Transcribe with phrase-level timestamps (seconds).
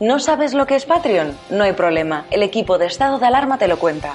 [0.00, 1.36] ¿No sabes lo que es Patreon?
[1.50, 4.14] No hay problema, el equipo de estado de alarma te lo cuenta.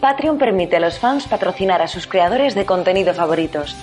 [0.00, 3.74] Patreon permite a los fans patrocinar a sus creadores de contenido favoritos.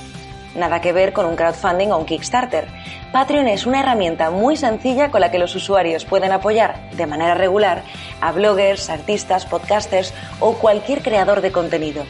[0.56, 2.70] Nada que ver con un crowdfunding o un Kickstarter.
[3.12, 7.34] Patreon es una herramienta muy sencilla con la que los usuarios pueden apoyar de manera
[7.34, 7.84] regular
[8.22, 12.06] a bloggers, artistas, podcasters o cualquier creador de contenido.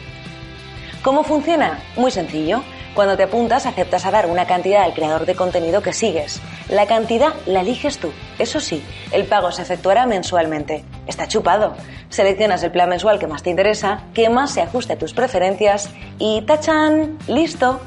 [1.02, 1.80] ¿Cómo funciona?
[1.96, 2.62] Muy sencillo.
[2.94, 6.42] Cuando te apuntas aceptas a dar una cantidad al creador de contenido que sigues.
[6.68, 8.12] La cantidad la eliges tú.
[8.38, 10.84] Eso sí, el pago se efectuará mensualmente.
[11.06, 11.74] Está chupado.
[12.10, 15.88] Seleccionas el plan mensual que más te interesa, que más se ajuste a tus preferencias
[16.18, 17.18] y ¡tachan!
[17.28, 17.80] ¡Listo!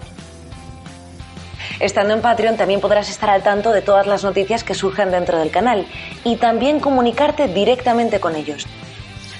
[1.79, 5.37] Estando en Patreon también podrás estar al tanto de todas las noticias que surgen dentro
[5.37, 5.85] del canal
[6.23, 8.65] y también comunicarte directamente con ellos.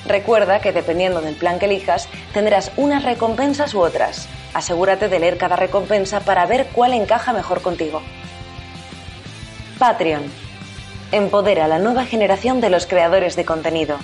[0.06, 4.28] Recuerda que dependiendo del plan que elijas, tendrás unas recompensas u otras.
[4.56, 8.02] Asegúrate de leer cada recompensa para ver cuál encaja mejor contigo.
[9.78, 10.24] Patreon.
[11.12, 13.98] Empodera a la nueva generación de los creadores de contenido.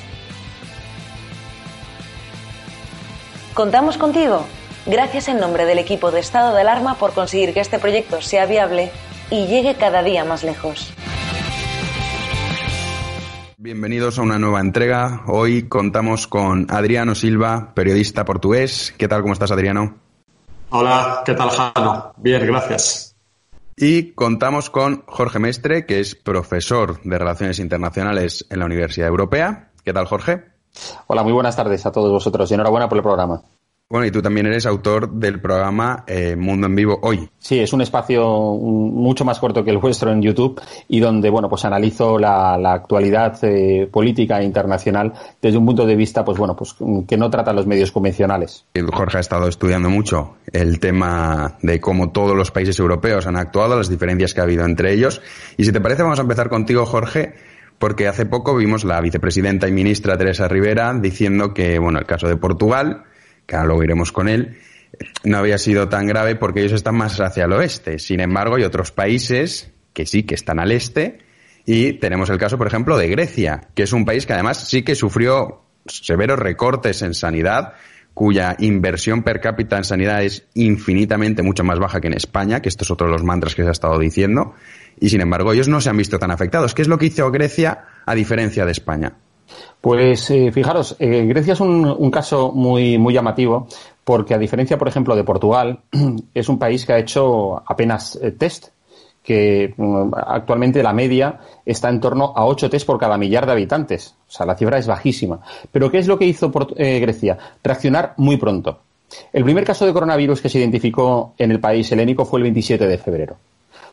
[3.54, 4.46] Contamos contigo.
[4.86, 8.46] Gracias en nombre del equipo de estado de alarma por conseguir que este proyecto sea
[8.46, 8.92] viable
[9.30, 10.94] y llegue cada día más lejos.
[13.58, 15.22] Bienvenidos a una nueva entrega.
[15.28, 18.94] Hoy contamos con Adriano Silva, periodista portugués.
[18.98, 19.22] ¿Qué tal?
[19.22, 20.01] ¿Cómo estás, Adriano?
[20.74, 22.14] Hola, ¿qué tal, Jano?
[22.16, 23.14] Bien, gracias.
[23.76, 29.72] Y contamos con Jorge Mestre, que es profesor de Relaciones Internacionales en la Universidad Europea.
[29.84, 30.46] ¿Qué tal, Jorge?
[31.08, 33.42] Hola, muy buenas tardes a todos vosotros y enhorabuena por el programa.
[33.92, 37.28] Bueno, y tú también eres autor del programa eh, Mundo en Vivo Hoy.
[37.38, 41.50] Sí, es un espacio mucho más corto que el vuestro en YouTube y donde, bueno,
[41.50, 45.12] pues analizo la, la actualidad eh, política e internacional
[45.42, 46.74] desde un punto de vista, pues bueno, pues
[47.06, 48.64] que no trata los medios convencionales.
[48.94, 53.76] Jorge ha estado estudiando mucho el tema de cómo todos los países europeos han actuado,
[53.76, 55.22] las diferencias que ha habido entre ellos.
[55.58, 57.34] Y si te parece, vamos a empezar contigo, Jorge,
[57.78, 62.30] porque hace poco vimos la vicepresidenta y ministra Teresa Rivera diciendo que, bueno, el caso
[62.30, 63.04] de Portugal
[63.46, 64.58] que ahora luego iremos con él,
[65.24, 68.00] no había sido tan grave porque ellos están más hacia el oeste.
[68.00, 71.20] Sin embargo, hay otros países que sí que están al este
[71.66, 74.84] y tenemos el caso, por ejemplo, de Grecia, que es un país que además sí
[74.84, 77.74] que sufrió severos recortes en sanidad,
[78.14, 82.70] cuya inversión per cápita en sanidad es infinitamente mucho más baja que en España, que
[82.70, 84.54] esto es otro de los mantras que se ha estado diciendo,
[85.00, 86.74] y sin embargo ellos no se han visto tan afectados.
[86.74, 89.14] ¿Qué es lo que hizo Grecia a diferencia de España?
[89.82, 93.68] Pues eh, fijaros, eh, Grecia es un, un, caso muy, muy llamativo
[94.04, 95.80] porque a diferencia, por ejemplo, de Portugal,
[96.36, 98.68] es un país que ha hecho apenas eh, test,
[99.24, 103.54] que um, actualmente la media está en torno a 8 test por cada millar de
[103.54, 104.16] habitantes.
[104.30, 105.42] O sea, la cifra es bajísima.
[105.72, 107.38] Pero ¿qué es lo que hizo por, Grecia?
[107.64, 108.80] Reaccionar muy pronto.
[109.34, 112.88] El primer caso de coronavirus que se identificó en el país helénico fue el 27
[112.88, 113.38] de febrero.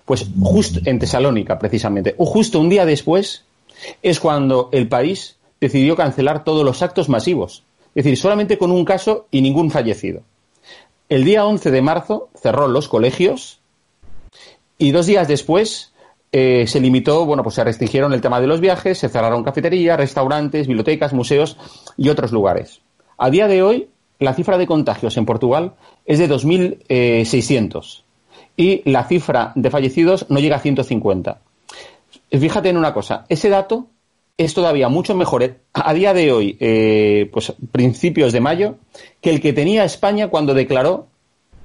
[0.04, 3.44] Pues justo en Tesalónica, precisamente, o justo un día después,
[4.02, 7.64] es cuando el país decidió cancelar todos los actos masivos.
[7.94, 10.22] Es decir, solamente con un caso y ningún fallecido.
[11.08, 13.60] El día 11 de marzo cerró los colegios
[14.76, 15.92] y dos días después
[16.30, 19.96] eh, se limitó, bueno, pues se restringieron el tema de los viajes, se cerraron cafeterías,
[19.96, 21.56] restaurantes, bibliotecas, museos
[21.96, 22.82] y otros lugares.
[23.16, 23.88] A día de hoy,
[24.18, 28.02] la cifra de contagios en Portugal es de 2.600
[28.56, 31.40] y la cifra de fallecidos no llega a 150.
[32.30, 33.86] Fíjate en una cosa, ese dato
[34.38, 38.76] es todavía mucho mejor a día de hoy, eh, pues principios de mayo,
[39.20, 41.08] que el que tenía España cuando declaró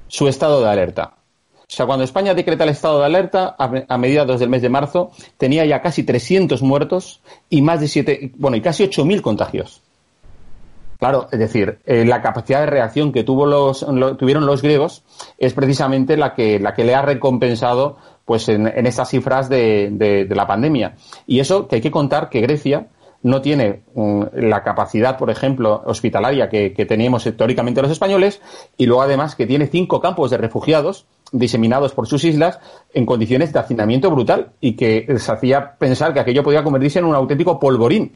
[0.07, 1.13] su estado de alerta.
[1.61, 5.11] O sea, cuando España decreta el estado de alerta a, mediados del mes de marzo,
[5.37, 9.81] tenía ya casi 300 muertos y más de 7, bueno, y casi 8.000 contagios.
[10.99, 15.03] Claro, es decir, eh, la capacidad de reacción que tuvo los, lo, tuvieron los griegos
[15.37, 19.89] es precisamente la que, la que le ha recompensado pues en, en estas cifras de,
[19.91, 20.95] de, de, la pandemia.
[21.27, 22.87] Y eso que hay que contar que Grecia
[23.21, 28.41] no tiene um, la capacidad, por ejemplo, hospitalaria que, que, teníamos teóricamente los españoles,
[28.77, 32.59] y luego además que tiene cinco campos de refugiados diseminados por sus islas
[32.93, 37.05] en condiciones de hacinamiento brutal y que se hacía pensar que aquello podía convertirse en
[37.05, 38.11] un auténtico polvorín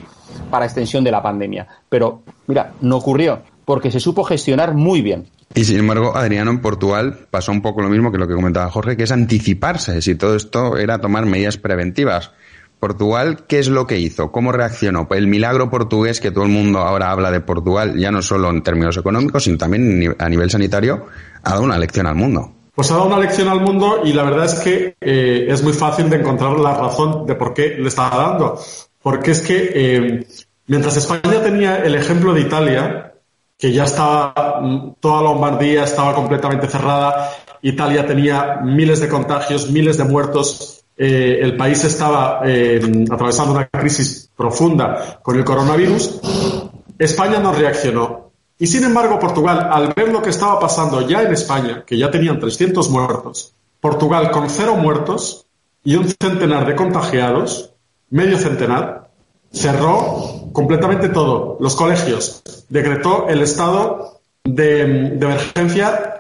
[0.52, 1.68] para extensión de la pandemia.
[1.90, 5.28] Pero, mira, no ocurrió porque se supo gestionar muy bien.
[5.56, 8.70] Y sin embargo, Adriano, en Portugal pasó un poco lo mismo que lo que comentaba
[8.70, 10.02] Jorge, que es anticiparse.
[10.02, 12.32] Si todo esto era tomar medidas preventivas.
[12.80, 14.32] Portugal, ¿qué es lo que hizo?
[14.32, 15.08] ¿Cómo reaccionó?
[15.10, 18.62] El milagro portugués que todo el mundo ahora habla de Portugal, ya no solo en
[18.62, 21.08] términos económicos, sino también a nivel sanitario,
[21.42, 22.54] ha dado una lección al mundo.
[22.76, 25.74] Pues ha dado una lección al mundo y la verdad es que eh, es muy
[25.74, 28.60] fácil de encontrar la razón de por qué le estaba dando.
[29.02, 30.28] Porque es que eh,
[30.68, 33.14] mientras España tenía el ejemplo de Italia,
[33.58, 37.32] que ya estaba, mm, toda Lombardía estaba completamente cerrada,
[37.62, 42.80] Italia tenía miles de contagios, miles de muertos, eh, el país estaba eh,
[43.12, 46.20] atravesando una crisis profunda con el coronavirus,
[46.98, 48.32] España no reaccionó.
[48.60, 52.10] Y sin embargo, Portugal, al ver lo que estaba pasando ya en España, que ya
[52.10, 55.46] tenían 300 muertos, Portugal con cero muertos
[55.84, 57.74] y un centenar de contagiados,
[58.10, 59.07] medio centenar,
[59.52, 66.14] cerró completamente todo, los colegios, decretó el estado de, emergencia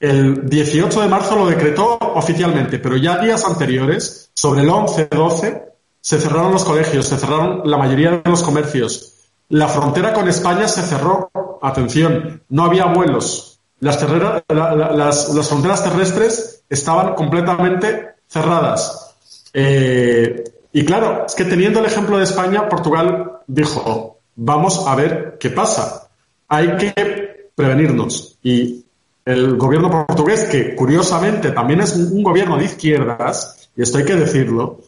[0.00, 5.62] el 18 de marzo lo decretó oficialmente, pero ya días anteriores, sobre el 11-12,
[6.00, 9.14] se cerraron los colegios, se cerraron la mayoría de los comercios.
[9.48, 11.30] La frontera con España se cerró.
[11.60, 13.58] Atención, no había vuelos.
[13.80, 19.16] Las, la- la- las- las fronteras terrestres estaban completamente cerradas.
[19.52, 25.36] Eh, y claro, es que teniendo el ejemplo de España, Portugal dijo, vamos a ver
[25.40, 26.08] qué pasa.
[26.48, 28.38] Hay que prevenirnos.
[28.42, 28.84] Y
[29.24, 34.16] el gobierno portugués, que curiosamente también es un gobierno de izquierdas, y esto hay que
[34.16, 34.80] decirlo,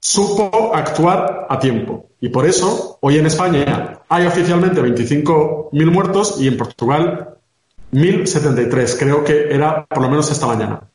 [0.00, 2.06] supo actuar a tiempo.
[2.20, 7.36] Y por eso, hoy en España hay oficialmente 25.000 muertos y en Portugal
[7.92, 8.98] 1.073.
[8.98, 10.89] Creo que era por lo menos esta mañana.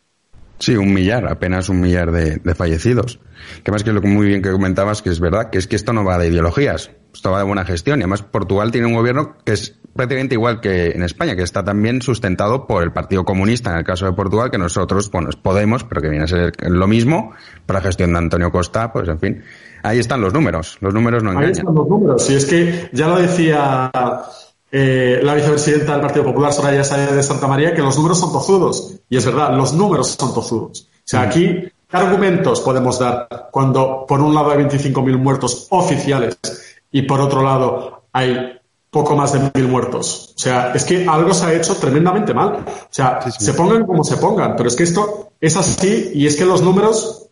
[0.60, 3.20] Sí, un millar, apenas un millar de, de fallecidos.
[3.64, 5.76] Que más que lo que muy bien que comentabas, que es verdad, que es que
[5.76, 8.00] esto no va de ideologías, esto va de buena gestión.
[8.00, 11.64] Y además Portugal tiene un gobierno que es prácticamente igual que en España, que está
[11.64, 15.36] también sustentado por el Partido Comunista, en el caso de Portugal, que nosotros, bueno, es
[15.36, 17.34] Podemos, pero que viene a ser lo mismo,
[17.66, 19.44] para la gestión de Antonio Costa, pues en fin.
[19.84, 21.52] Ahí están los números, los números no Ahí engañan.
[21.52, 22.30] están los números.
[22.30, 23.92] Y es que ya lo decía
[24.78, 28.34] eh, la vicepresidenta del Partido Popular, Soraya Sáenz de Santa María, que los números son
[28.34, 28.96] tozudos.
[29.10, 30.90] Y es verdad, los números son tozudos.
[30.92, 31.46] O sea, aquí,
[31.88, 36.38] ¿qué argumentos podemos dar cuando por un lado hay 25.000 muertos oficiales
[36.92, 40.34] y por otro lado hay poco más de mil muertos?
[40.36, 42.66] O sea, es que algo se ha hecho tremendamente mal.
[42.68, 46.36] O sea, se pongan como se pongan, pero es que esto es así y es
[46.36, 47.30] que los números,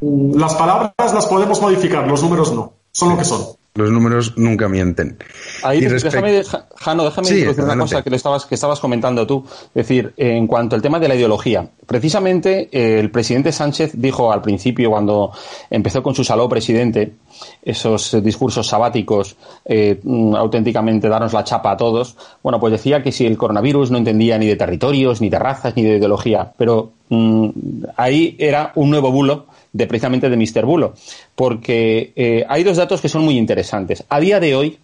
[0.00, 2.72] mm, las palabras las podemos modificar, los números no.
[2.90, 3.61] Son lo que son.
[3.74, 5.16] Los números nunca mienten.
[5.62, 6.42] Ahí, Y déjame,
[6.76, 9.46] Jano, déjame Sí, introducir una cosa que, le estabas, que estabas comentando tú.
[9.46, 11.66] Es decir, en cuanto al tema de la ideología.
[11.86, 15.32] Precisamente eh, el presidente Sánchez dijo al principio, cuando
[15.70, 17.14] empezó con su saló presidente,
[17.62, 23.02] esos eh, discursos sabáticos, eh, mm, auténticamente darnos la chapa a todos, bueno, pues decía
[23.02, 26.52] que si el coronavirus no entendía ni de territorios, ni de razas, ni de ideología.
[26.58, 27.48] Pero mm,
[27.96, 30.64] ahí era un nuevo bulo de precisamente de Mr.
[30.64, 30.94] Bulo.
[31.34, 34.04] Porque eh, hay dos datos que son muy interesantes.
[34.08, 34.78] A día de hoy,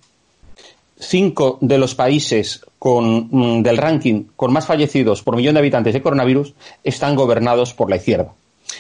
[0.99, 5.94] cinco de los países con, mm, del ranking con más fallecidos por millón de habitantes
[5.94, 8.32] de coronavirus están gobernados por la izquierda.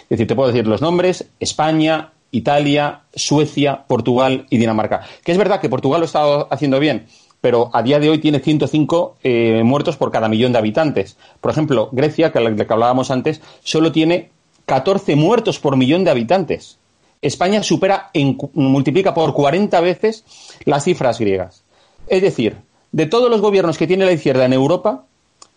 [0.02, 5.02] Es decir, te puedo decir los nombres, España, Italia, Suecia, Portugal y Dinamarca.
[5.24, 7.06] Que es verdad que Portugal lo está haciendo bien,
[7.40, 11.16] pero a día de hoy tiene 105 eh, muertos por cada millón de habitantes.
[11.40, 14.30] Por ejemplo, Grecia, que, de que hablábamos antes, solo tiene
[14.68, 16.78] 14 muertos por millón de habitantes.
[17.22, 20.24] España supera, en, multiplica por 40 veces
[20.64, 21.64] las cifras griegas.
[22.06, 22.58] Es decir,
[22.92, 25.06] de todos los gobiernos que tiene la izquierda en Europa,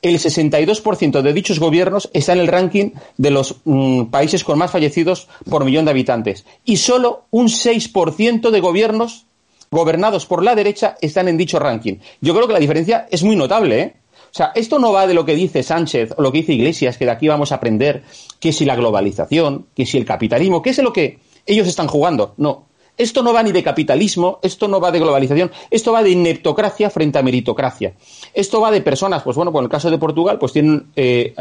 [0.01, 4.71] el 62% de dichos gobiernos está en el ranking de los mm, países con más
[4.71, 6.45] fallecidos por millón de habitantes.
[6.63, 9.25] Y solo un 6% de gobiernos
[9.69, 11.97] gobernados por la derecha están en dicho ranking.
[12.21, 13.93] Yo creo que la diferencia es muy notable, ¿eh?
[14.31, 16.97] O sea, esto no va de lo que dice Sánchez o lo que dice Iglesias,
[16.97, 18.03] que de aquí vamos a aprender
[18.39, 22.33] que si la globalización, que si el capitalismo, que es lo que ellos están jugando.
[22.37, 22.67] No.
[22.97, 26.89] Esto no va ni de capitalismo, esto no va de globalización, esto va de ineptocracia
[26.89, 27.93] frente a meritocracia.
[28.33, 31.33] Esto va de personas, pues bueno, con el caso de Portugal, pues tienen eh,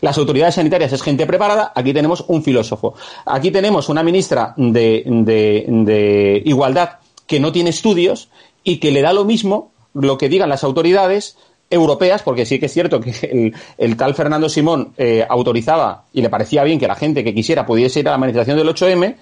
[0.00, 2.94] las autoridades sanitarias es gente preparada, aquí tenemos un filósofo.
[3.26, 8.28] Aquí tenemos una ministra de Igualdad que no tiene estudios
[8.62, 11.36] y que le da lo mismo lo que digan las autoridades
[11.72, 16.22] europeas, porque sí que es cierto que el, el tal Fernando Simón eh, autorizaba y
[16.22, 19.16] le parecía bien que la gente que quisiera pudiese ir a la manifestación del 8M,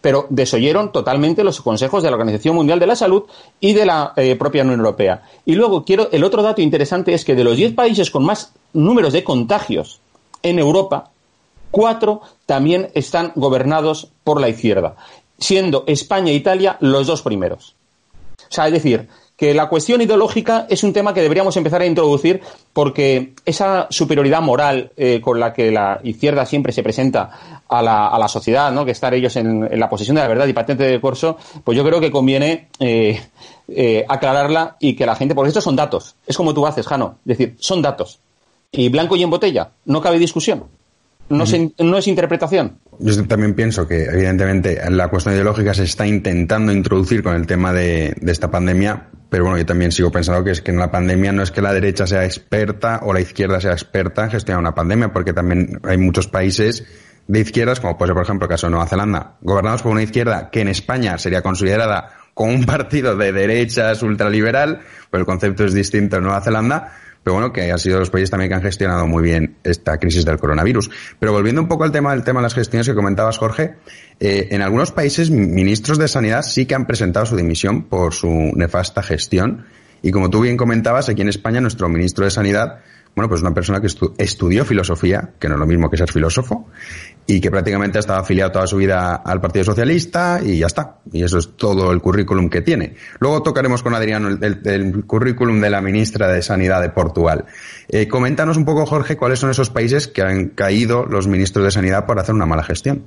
[0.00, 3.24] pero desoyeron totalmente los consejos de la Organización Mundial de la Salud
[3.58, 5.22] y de la eh, propia Unión Europea.
[5.44, 8.52] Y luego quiero el otro dato interesante es que de los 10 países con más
[8.72, 10.00] números de contagios
[10.42, 11.10] en Europa,
[11.70, 14.96] cuatro también están gobernados por la izquierda,
[15.38, 17.74] siendo España e Italia los dos primeros.
[18.48, 21.86] O sea, es decir, que la cuestión ideológica es un tema que deberíamos empezar a
[21.86, 22.40] introducir
[22.72, 28.08] porque esa superioridad moral eh, con la que la izquierda siempre se presenta a la,
[28.08, 28.84] a la sociedad, ¿no?
[28.84, 31.76] que estar ellos en, en, la posesión de la verdad y patente de corso, pues
[31.76, 33.20] yo creo que conviene eh,
[33.68, 37.18] eh, aclararla y que la gente, porque estos son datos, es como tú haces, Jano,
[37.26, 38.20] es decir, son datos.
[38.72, 40.64] Y blanco y en botella, no cabe discusión.
[41.28, 42.78] No, se, no, es interpretación.
[42.98, 47.72] Yo también pienso que, evidentemente, la cuestión ideológica se está intentando introducir con el tema
[47.72, 50.90] de, de, esta pandemia, pero bueno, yo también sigo pensando que es que en la
[50.90, 54.60] pandemia no es que la derecha sea experta o la izquierda sea experta en gestionar
[54.60, 56.84] una pandemia, porque también hay muchos países
[57.28, 60.02] de izquierdas, como puede ser, por ejemplo, el caso de Nueva Zelanda, gobernados por una
[60.02, 64.80] izquierda que en España sería considerada como un partido de derechas ultraliberal,
[65.10, 66.92] pero el concepto es distinto en Nueva Zelanda,
[67.26, 70.24] pero bueno, que han sido los países también que han gestionado muy bien esta crisis
[70.24, 70.88] del coronavirus.
[71.18, 73.74] Pero volviendo un poco al tema del tema de las gestiones que comentabas, Jorge,
[74.20, 78.28] eh, en algunos países ministros de Sanidad sí que han presentado su dimisión por su
[78.54, 79.66] nefasta gestión.
[80.02, 82.78] Y como tú bien comentabas, aquí en España nuestro ministro de Sanidad
[83.16, 86.12] bueno, pues una persona que estu estudió filosofía, que no es lo mismo que ser
[86.12, 86.68] filósofo,
[87.26, 90.98] y que prácticamente ha estado afiliado toda su vida al Partido Socialista y ya está.
[91.10, 92.94] Y eso es todo el currículum que tiene.
[93.18, 97.46] Luego tocaremos con Adriano el, currículum de la ministra de Sanidad de Portugal.
[97.88, 101.70] Eh, coméntanos un poco, Jorge, cuáles son esos países que han caído los ministros de
[101.70, 103.04] Sanidad por hacer una mala gestión.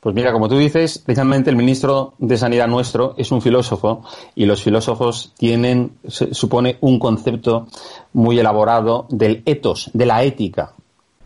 [0.00, 4.04] Pues mira, como tú dices, precisamente el ministro de Sanidad nuestro es un filósofo
[4.36, 7.66] y los filósofos tienen, supone un concepto
[8.12, 10.72] muy elaborado del etos, de la ética,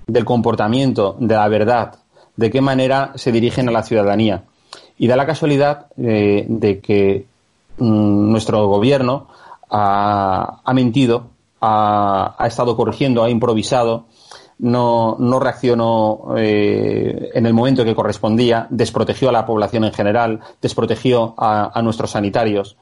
[0.07, 1.97] del comportamiento, de la verdad,
[2.37, 4.45] de qué manera se dirigen a la ciudadanía.
[4.97, 7.26] Y da la casualidad eh, de que
[7.76, 9.26] mmm, nuestro gobierno
[9.69, 11.29] ha, mentido,
[11.61, 14.05] ha estado corrigiendo, ha improvisado
[14.62, 20.40] no, no reaccionó eh, en el momento que correspondía, desprotegió a la población en general,
[20.61, 22.76] desprotegió a, nuestros sanitarios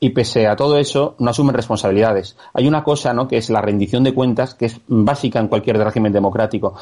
[0.00, 2.38] y pese a todo eso no asumen responsabilidades.
[2.54, 5.76] Hay una cosa, ¿no?, que es la rendición de cuentas, que es básica en cualquier
[5.76, 6.74] régimen democrático.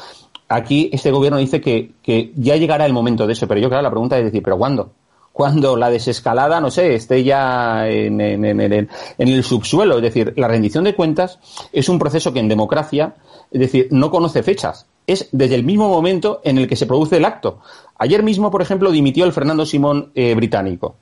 [0.47, 3.83] Aquí este gobierno dice que, que ya llegará el momento de eso, pero yo claro,
[3.83, 4.91] la pregunta es decir, ¿pero cuándo?
[5.35, 8.87] Cuando la desescalada, no sé, esté ya en, en, en, en,
[9.17, 9.97] el subsuelo.
[9.97, 11.39] Es decir, la rendición de cuentas
[11.73, 13.15] es un proceso que en democracia,
[13.51, 14.87] es decir, no conoce fechas.
[15.05, 17.59] Es desde el mismo momento en el que se produce el acto.
[17.97, 20.95] Ayer mismo, por ejemplo, dimitió el Fernando Simón eh, británico.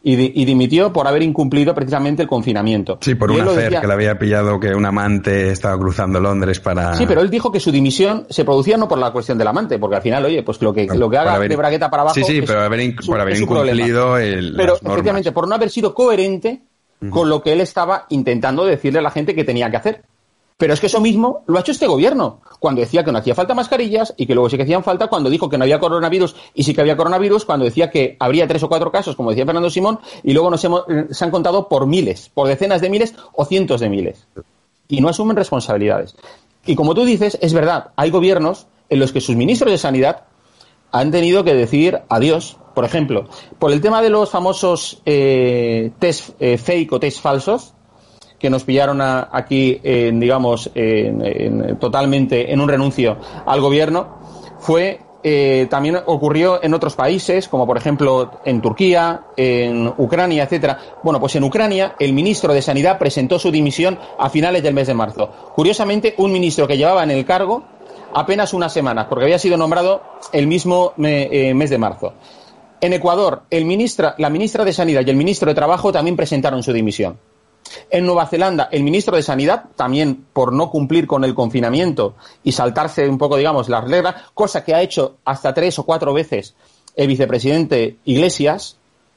[0.00, 2.98] Y, di, y, dimitió por haber incumplido precisamente el confinamiento.
[3.00, 6.60] Sí, por y una hacer que le había pillado que un amante estaba cruzando Londres
[6.60, 6.94] para...
[6.94, 9.76] Sí, pero él dijo que su dimisión se producía no por la cuestión del amante,
[9.78, 11.48] porque al final, oye, pues lo que, lo que haga haber...
[11.48, 12.14] de bragueta para abajo...
[12.14, 15.92] Sí, sí, pero haber, su, por haber incumplido el, Pero efectivamente, por no haber sido
[15.92, 16.62] coherente
[17.00, 17.10] uh -huh.
[17.10, 20.02] con lo que él estaba intentando decirle a la gente que tenía que hacer.
[20.58, 23.36] Pero es que eso mismo lo ha hecho este gobierno, cuando decía que no hacía
[23.36, 26.34] falta mascarillas y que luego sí que hacían falta, cuando dijo que no había coronavirus
[26.52, 29.46] y sí que había coronavirus, cuando decía que habría tres o cuatro casos, como decía
[29.46, 33.14] Fernando Simón, y luego nos hemos, se han contado por miles, por decenas de miles
[33.34, 34.26] o cientos de miles.
[34.88, 36.16] Y no asumen responsabilidades.
[36.66, 40.24] Y como tú dices, es verdad, hay gobiernos en los que sus ministros de Sanidad
[40.90, 42.56] han tenido que decir adiós.
[42.74, 43.28] Por ejemplo,
[43.60, 47.74] por el tema de los famosos eh, test eh, fake o test falsos,
[48.38, 53.16] que nos pillaron a, aquí, en, digamos, en, en, totalmente en un renuncio
[53.46, 54.18] al gobierno,
[54.58, 60.78] fue eh, también ocurrió en otros países, como por ejemplo en Turquía, en Ucrania, etcétera.
[61.02, 64.86] Bueno, pues en Ucrania el ministro de Sanidad presentó su dimisión a finales del mes
[64.86, 65.28] de marzo.
[65.54, 67.64] Curiosamente, un ministro que llevaba en el cargo
[68.14, 70.02] apenas unas semanas, porque había sido nombrado
[70.32, 72.14] el mismo me, eh, mes de marzo.
[72.80, 76.62] En Ecuador, el ministra, la ministra de Sanidad y el ministro de Trabajo también presentaron
[76.62, 77.18] su dimisión.
[77.90, 82.52] En Nueva Zelanda, el ministro de Sanidad, también por no cumplir con el confinamiento y
[82.52, 86.54] saltarse un poco, digamos, las reglas, cosa que ha hecho hasta tres o cuatro veces
[86.96, 88.76] el vicepresidente Iglesias,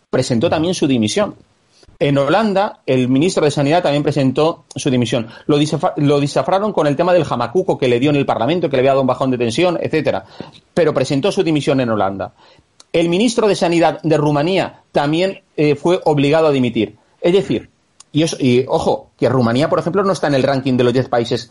[0.10, 1.36] presentó también su dimisión.
[1.98, 5.27] En Holanda, el ministro de Sanidad también presentó su dimisión.
[5.46, 5.58] Lo,
[5.98, 8.81] lo disafraron con el tema del jamacuco que le dio en el Parlamento, que le
[8.81, 10.25] había dado un bajón de tensión, etcétera.
[10.74, 12.34] Pero presentó su dimisión en Holanda.
[12.91, 16.98] El ministro de Sanidad de Rumanía también eh, fue obligado a dimitir.
[17.22, 17.70] Es decir,
[18.12, 20.94] y, eso, y, ojo, que Rumanía, por ejemplo, no está en el ranking de los
[20.94, 21.50] 10 países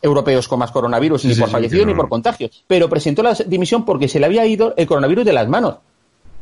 [0.00, 2.64] europeos con más coronavirus, sí, ni por sí, fallecidos ni por contagios.
[2.66, 5.76] Pero presentó la dimisión porque se le había ido el coronavirus de las manos.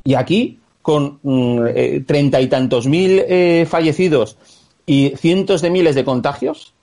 [0.03, 4.37] Y aquí, con treinta mm, eh, y tantos mil eh, fallecidos
[4.87, 6.75] y cientos de miles de contagios,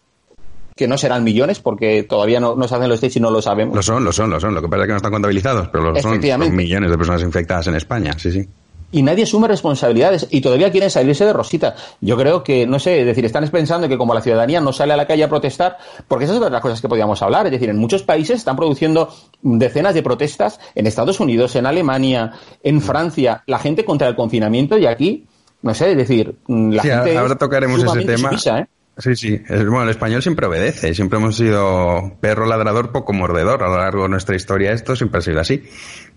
[0.76, 3.42] que no serán millones porque todavía no, no se hacen los test y no lo
[3.42, 3.76] sabemos.
[3.76, 4.54] Lo son, lo son, lo son.
[4.54, 7.24] Lo que pasa es que no están contabilizados, pero lo son, son millones de personas
[7.24, 8.48] infectadas en España, sí, sí
[8.92, 11.76] y nadie asume responsabilidades y todavía quieren salirse de rosita.
[12.02, 14.94] Yo creo que, no sé, es decir, están pensando que como la ciudadanía no sale
[14.94, 15.78] a la calle a protestar,
[16.08, 17.46] porque esas son las cosas que podíamos hablar.
[17.46, 22.32] Es decir, en muchos países están produciendo decenas de protestas, en Estados Unidos, en Alemania,
[22.64, 25.26] en Francia, la gente contra el confinamiento y aquí
[25.62, 28.30] no sé, es decir, mm, la Sí, gente ahora tocaremos ese tema.
[28.30, 28.68] sumisa, ¿eh?
[29.00, 29.42] Sí, sí.
[29.48, 30.94] Bueno, el español siempre obedece.
[30.96, 33.62] Siempre hemos sido perro ladrador, poco mordedor.
[33.64, 35.64] A lo largo de nuestra historia esto siempre ha sido así.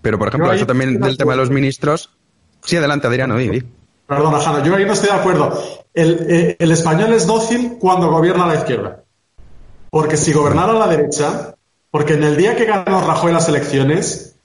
[0.01, 2.17] Pero, por ejemplo, eso también del tema de los ministros.
[2.63, 3.63] Sí, adelante, Adriano, di, di.
[4.07, 5.61] Perdona, Jana, yo ahí no estoy de acuerdo.
[5.93, 9.03] El, eh, el español es dócil cuando gobierna a la izquierda.
[9.89, 11.55] Porque si gobernara a la derecha,
[11.89, 14.35] porque en el día que ganó Rajoy las elecciones,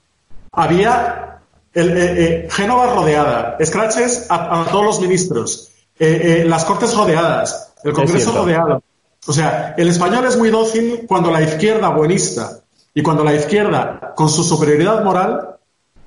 [0.51, 1.39] había
[1.73, 5.69] el, eh, eh, Génova rodeada, escraches a, a todos los ministros,
[5.99, 8.83] eh, eh, las Cortes rodeadas, el Congreso rodeado.
[9.25, 12.59] O sea, el español es muy dócil cuando la izquierda buenista
[12.93, 15.57] y cuando la izquierda, con su superioridad moral,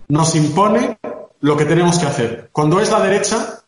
[0.09, 0.99] nos impone
[1.41, 2.49] lo que tenemos que hacer.
[2.53, 3.61] Cuando es la derecha,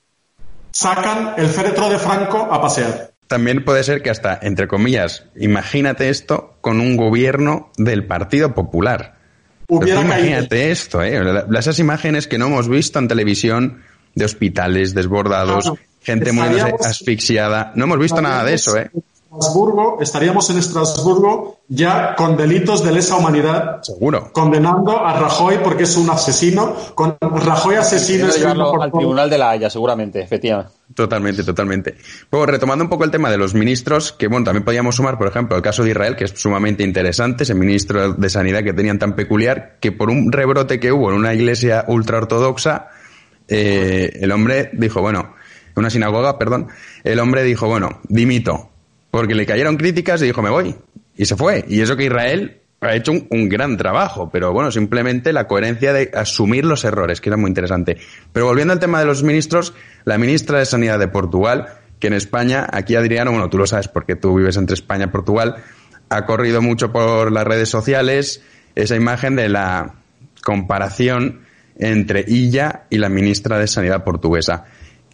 [0.70, 3.12] sacan el féretro de Franco a pasear.
[3.26, 9.16] También puede ser que hasta, entre comillas, imagínate esto con un gobierno del Partido Popular.
[9.68, 10.14] Hubiera caído.
[10.16, 11.44] imagínate esto, ¿eh?
[11.58, 13.82] Esas imágenes que no hemos visto en televisión
[14.14, 17.72] de hospitales desbordados, gente Estaríamos- asfixiada.
[17.74, 18.90] No hemos visto nada de eso, ¿eh?
[19.32, 24.30] Estrasburgo, estaríamos en Estrasburgo ya con delitos de lesa humanidad, Seguro.
[24.30, 28.98] condenando a Rajoy porque es un asesino, con Rajoy asesino por al todo.
[28.98, 30.72] Tribunal de la Haya, seguramente, efectivamente.
[30.94, 31.94] Totalmente, totalmente.
[32.30, 35.28] Luego, retomando un poco el tema de los ministros, que bueno, también podíamos sumar, por
[35.28, 38.98] ejemplo, el caso de Israel, que es sumamente interesante, ese ministro de Sanidad que tenían
[38.98, 42.90] tan peculiar, que por un rebrote que hubo en una iglesia ultraortodoxa,
[43.48, 45.34] eh, el hombre dijo, bueno,
[45.74, 46.68] en una sinagoga, perdón,
[47.02, 48.71] el hombre dijo, bueno, dimito,
[49.12, 50.74] porque le cayeron críticas y dijo, me voy.
[51.14, 51.66] Y se fue.
[51.68, 56.10] Y eso que Israel ha hecho un, gran trabajo, pero bueno, simplemente la coherencia de
[56.14, 57.98] asumir los errores, que era muy interesante.
[58.32, 61.68] Pero volviendo al tema de los ministros, la ministra de Sanidad de Portugal,
[62.00, 65.08] que en España, aquí Adriano, bueno, tú lo sabes porque tú vives entre España y
[65.08, 65.56] Portugal,
[66.08, 68.42] ha corrido mucho por las redes sociales
[68.74, 69.96] esa imagen de la
[70.42, 71.42] comparación
[71.78, 74.64] entre ella y la ministra de Sanidad portuguesa.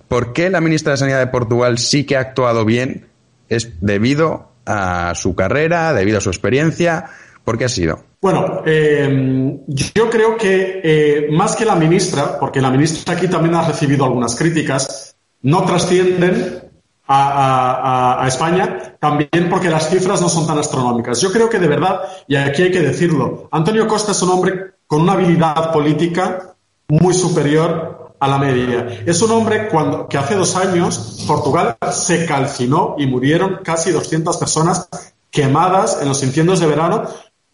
[0.07, 3.09] ¿Por qué la ministra de Sanidad de Portugal sí que ha actuado bien?
[3.49, 7.07] ¿Es debido a su carrera, debido a su experiencia?
[7.45, 8.05] ¿Por qué ha sido?
[8.21, 13.55] Bueno, eh, yo creo que eh, más que la ministra, porque la ministra aquí también
[13.55, 16.65] ha recibido algunas críticas, no trascienden
[17.07, 21.21] a, a- España, también porque las cifras no son tan astronómicas.
[21.21, 24.73] Yo creo que de verdad, y aquí hay que decirlo, Antonio Costa es un hombre
[24.87, 26.55] con una habilidad política
[26.89, 29.03] muy superior a la media.
[29.07, 34.37] Es un hombre cuando, que hace dos años Portugal se calcinó y murieron casi 200
[34.37, 34.89] personas
[35.31, 37.05] quemadas en los incendios de verano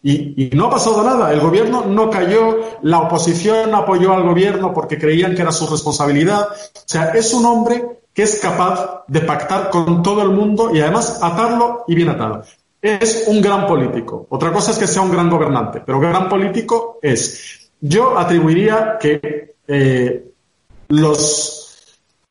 [0.01, 1.31] y, y no ha pasado nada.
[1.31, 6.47] El gobierno no cayó, la oposición apoyó al gobierno porque creían que era su responsabilidad.
[6.49, 10.79] O sea, es un hombre que es capaz de pactar con todo el mundo y
[10.79, 12.43] además atarlo y bien atado.
[12.81, 14.25] Es un gran político.
[14.29, 17.71] Otra cosa es que sea un gran gobernante, pero gran político es.
[17.81, 20.34] Yo atribuiría que eh,
[20.89, 21.77] los,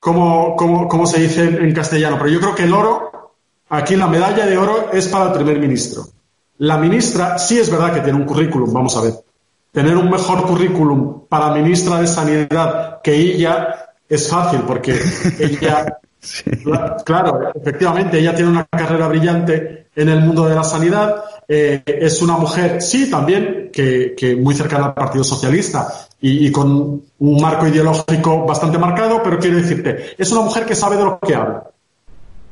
[0.00, 3.34] como, como, como se dice en castellano, pero yo creo que el oro,
[3.68, 6.04] aquí la medalla de oro es para el primer ministro.
[6.58, 9.14] La ministra sí es verdad que tiene un currículum, vamos a ver.
[9.72, 14.92] Tener un mejor currículum para ministra de Sanidad que ella es fácil porque
[15.38, 15.98] ella,
[16.62, 21.24] cla- claro, efectivamente, ella tiene una carrera brillante en el mundo de la sanidad.
[21.46, 27.02] eh, es una mujer, sí, también, que, muy cercana al Partido Socialista y, y con
[27.18, 31.18] un marco ideológico bastante marcado, pero quiero decirte, es una mujer que sabe de lo
[31.18, 31.64] que habla.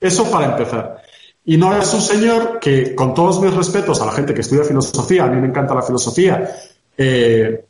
[0.00, 1.02] Eso para empezar.
[1.44, 4.64] Y no es un señor que, con todos mis respetos a la gente que estudia
[4.64, 6.55] filosofía, a mí me encanta la filosofía,
[6.96, 7.64] eh,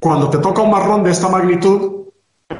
[0.00, 2.06] cuando te toca un marrón de esta magnitud,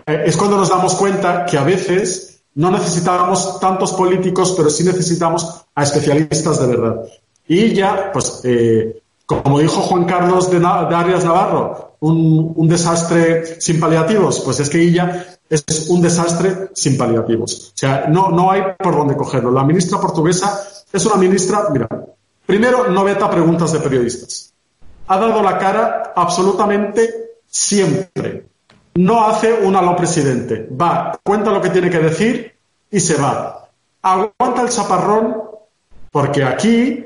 [0.06, 4.84] eh, es cuando nos damos cuenta que a veces no necesitamos tantos políticos, pero sí
[4.84, 7.04] necesitamos a especialistas de verdad.
[7.46, 13.78] Y ya, pues, eh, como dijo Juan Carlos de, Arias Navarro, un, un desastre sin
[13.78, 17.72] paliativos, pues es que ella es un desastre sin paliativos.
[17.74, 19.50] O sea, no, no hay por dónde cogerlo.
[19.50, 21.88] La ministra portuguesa es una ministra, mira,
[22.46, 24.52] primero no veta preguntas de periodistas.
[25.08, 28.46] Ha dado la cara absolutamente siempre.
[28.94, 30.68] No hace un lo presidente.
[30.80, 32.54] Va, cuenta lo que tiene que decir
[32.90, 33.68] y se va.
[34.02, 35.36] Aguanta el chaparrón
[36.10, 37.04] porque aquí,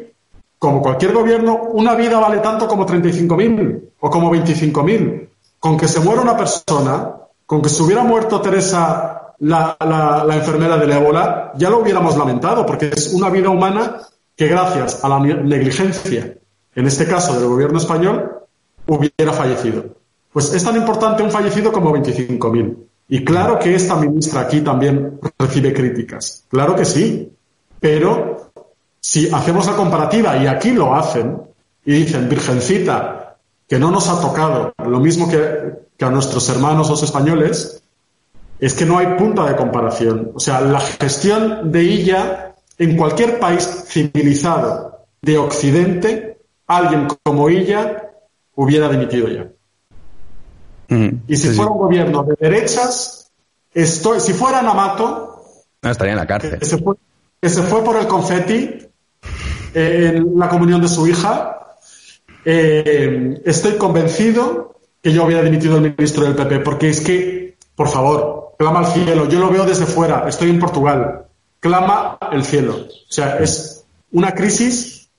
[0.58, 5.28] como cualquier gobierno, una vida vale tanto como 35.000 o como 25.000.
[5.60, 7.12] Con que se muera una persona,
[7.46, 12.16] con que se hubiera muerto Teresa, la, la- la enfermera del ébola, ya lo hubiéramos
[12.16, 13.96] lamentado, porque es una vida humana
[14.36, 16.34] que gracias a la ne- negligencia,
[16.74, 18.40] en este caso del gobierno español,
[18.86, 19.84] hubiera fallecido.
[20.34, 22.76] Pues es tan importante un fallecido como 25.000.
[23.08, 26.44] Y claro que esta ministra aquí también recibe críticas.
[26.48, 27.32] Claro que sí.
[27.78, 28.50] Pero
[28.98, 31.40] si hacemos la comparativa, y aquí lo hacen,
[31.84, 33.36] y dicen, Virgencita,
[33.68, 37.80] que no nos ha tocado lo mismo que, a nuestros hermanos los españoles,
[38.58, 40.32] es que no hay punta de comparación.
[40.34, 48.10] O sea, la gestión de ella en cualquier país civilizado de Occidente, alguien como ella
[48.56, 49.53] hubiera dimitido ya.
[50.94, 53.30] Mm, Y si sí, fuera un gobierno de derechas,
[53.72, 55.42] estoy, si fuera Namato,
[55.82, 56.58] No, estaría en la cárcel.
[56.58, 56.94] que se fue,
[57.40, 58.78] que se fue por el confeti
[59.74, 61.76] en la comunión de su hija,
[62.44, 67.88] eh, estoy convencido que yo hubiera dimitido el ministro del PP, porque es que, por
[67.88, 69.28] favor, clama al cielo.
[69.28, 71.26] Yo lo veo desde fuera, estoy en Portugal.
[71.60, 72.74] Clama el cielo.
[72.76, 75.10] O sea, es una crisis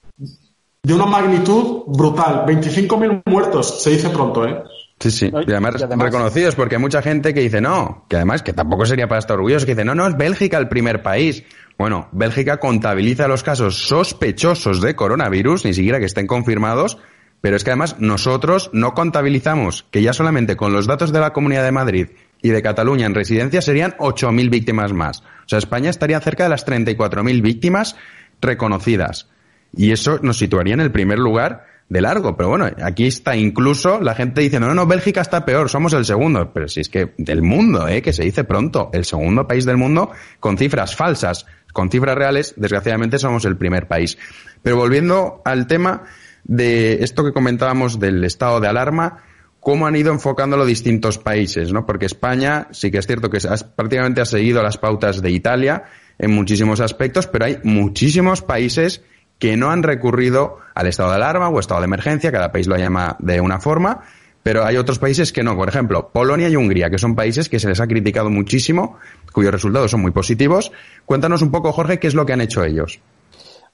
[0.81, 2.45] de una magnitud brutal.
[2.47, 4.63] 25.000 muertos, se dice pronto, ¿eh?
[4.99, 5.29] Sí, sí.
[5.31, 8.41] No, Y además, y además- reconocidos, porque hay mucha gente que dice no, que además
[8.43, 11.43] que tampoco sería para estar orgulloso, que dice no, no, es Bélgica el primer país.
[11.77, 16.97] Bueno, Bélgica contabiliza los casos sospechosos de coronavirus, ni siquiera que estén confirmados,
[17.41, 21.33] pero es que además nosotros no contabilizamos que ya solamente con los datos de la
[21.33, 22.07] Comunidad de Madrid
[22.41, 25.19] y de Cataluña en residencia serían 8.000 víctimas más.
[25.19, 27.97] O sea, España estaría cerca de las 34.000 víctimas
[28.41, 29.27] reconocidas.
[29.75, 32.35] Y eso nos situaría en el primer lugar de largo.
[32.35, 36.05] Pero bueno, aquí está incluso la gente diciendo, no, no, Bélgica está peor, somos el
[36.05, 36.51] segundo.
[36.53, 38.01] Pero si es que del mundo, ¿eh?
[38.01, 42.53] que se dice pronto, el segundo país del mundo con cifras falsas, con cifras reales,
[42.57, 44.17] desgraciadamente somos el primer país.
[44.61, 46.03] Pero volviendo al tema
[46.43, 49.23] de esto que comentábamos del estado de alarma,
[49.59, 51.87] cómo han ido enfocándolo distintos países, ¿no?
[51.87, 53.39] Porque España sí que es cierto que
[53.75, 55.85] prácticamente ha seguido las pautas de Italia
[56.19, 59.01] en muchísimos aspectos, pero hay muchísimos países
[59.39, 62.77] que no han recurrido al estado de alarma o estado de emergencia, cada país lo
[62.77, 64.01] llama de una forma,
[64.43, 65.55] pero hay otros países que no.
[65.55, 68.97] Por ejemplo, Polonia y Hungría, que son países que se les ha criticado muchísimo,
[69.33, 70.71] cuyos resultados son muy positivos.
[71.05, 72.99] Cuéntanos un poco, Jorge, qué es lo que han hecho ellos.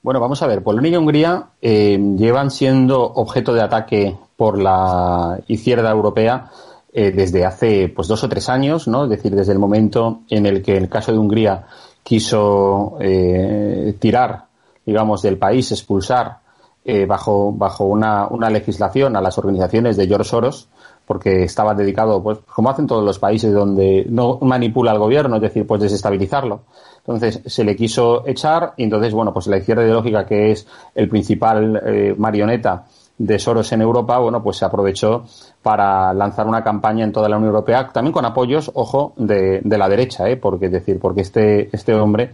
[0.02, 0.62] Bueno, vamos a ver.
[0.62, 6.50] Polonia y Hungría eh, llevan siendo objeto de ataque por la izquierda europea
[6.92, 9.04] eh, desde hace pues dos o tres años, ¿no?
[9.04, 11.66] Es decir, desde el momento en el que el caso de Hungría
[12.02, 14.46] quiso eh, tirar,
[14.84, 16.38] digamos, del país, expulsar
[16.84, 20.68] eh, bajo bajo una, una legislación a las organizaciones de George Soros,
[21.06, 25.42] porque estaba dedicado, pues, como hacen todos los países donde no manipula al gobierno, es
[25.42, 26.62] decir, pues desestabilizarlo.
[26.98, 31.08] Entonces se le quiso echar y entonces, bueno, pues la izquierda ideológica, que es el
[31.08, 32.86] principal eh, marioneta
[33.18, 35.24] de Soros en Europa, bueno, pues se aprovechó
[35.62, 39.78] para lanzar una campaña en toda la Unión Europea, también con apoyos, ojo, de, de
[39.78, 40.36] la derecha, ¿eh?
[40.36, 42.32] porque es decir, porque este, este hombre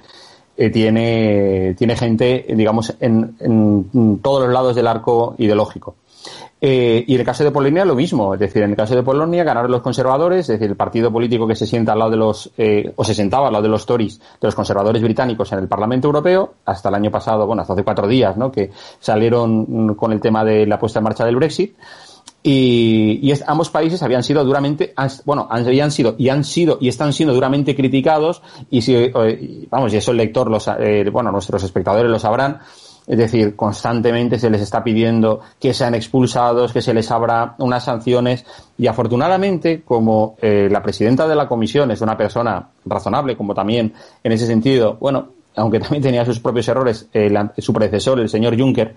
[0.58, 5.94] eh, tiene, tiene gente, digamos, en, en todos los lados del arco ideológico.
[6.60, 9.04] Eh, y en el caso de Polonia lo mismo, es decir, en el caso de
[9.04, 12.16] Polonia ganaron los conservadores, es decir, el partido político que se sienta al lado de
[12.16, 15.60] los, eh, o se sentaba al lado de los Tories, de los conservadores británicos en
[15.60, 18.50] el Parlamento Europeo, hasta el año pasado, bueno, hasta hace cuatro días, ¿no?
[18.50, 21.76] Que salieron con el tema de la puesta en marcha del Brexit.
[22.42, 27.12] Y, y ambos países habían sido duramente, bueno, habían sido y han sido y están
[27.12, 31.64] siendo duramente criticados y si, eh, vamos, y eso el lector, los, eh, bueno, nuestros
[31.64, 32.60] espectadores lo sabrán,
[33.08, 37.84] es decir, constantemente se les está pidiendo que sean expulsados, que se les abra unas
[37.84, 38.44] sanciones
[38.76, 43.94] y afortunadamente, como eh, la presidenta de la comisión es una persona razonable, como también
[44.22, 48.58] en ese sentido, bueno, aunque también tenía sus propios errores, eh, su predecesor, el señor
[48.58, 48.94] Juncker,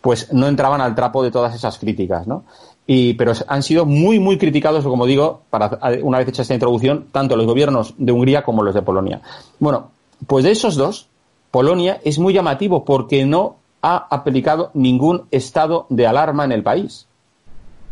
[0.00, 2.44] pues no entraban al trapo de todas esas críticas, ¿no?
[2.94, 7.06] Y, pero han sido muy, muy criticados, como digo, para, una vez hecha esta introducción,
[7.10, 9.22] tanto los gobiernos de Hungría como los de Polonia.
[9.60, 9.92] Bueno,
[10.26, 11.08] pues de esos dos,
[11.50, 17.06] Polonia es muy llamativo porque no ha aplicado ningún estado de alarma en el país.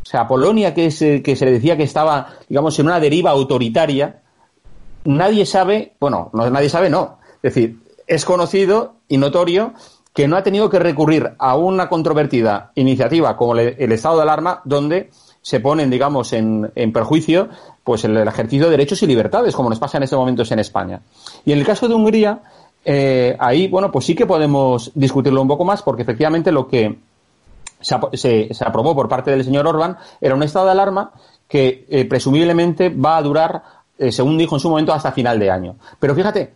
[0.02, 3.30] O sea, Polonia, que, se, que se le decía que estaba, digamos, en una deriva
[3.30, 4.20] autoritaria,
[5.04, 7.16] nadie sabe, bueno, no, nadie sabe, no.
[7.36, 9.72] Es decir, es conocido y notorio
[10.12, 14.60] que no ha tenido que recurrir a una controvertida iniciativa como el estado de alarma,
[14.64, 15.10] donde
[15.42, 17.48] se ponen, digamos, en, en perjuicio
[17.84, 21.00] pues el, ejercicio de derechos y libertades, como nos pasa en estos momentos en España.
[21.44, 22.40] Y en el caso de Hungría,
[22.84, 26.98] eh, ahí, bueno, pues sí que podemos discutirlo un poco más, porque efectivamente lo que
[27.80, 31.12] se, se- se aprobó por parte del señor Orban era un estado de alarma
[31.48, 33.62] que eh, presumiblemente va a durar,
[33.98, 35.76] eh, según dijo en su momento, hasta final de año.
[35.98, 36.52] Pero fíjate,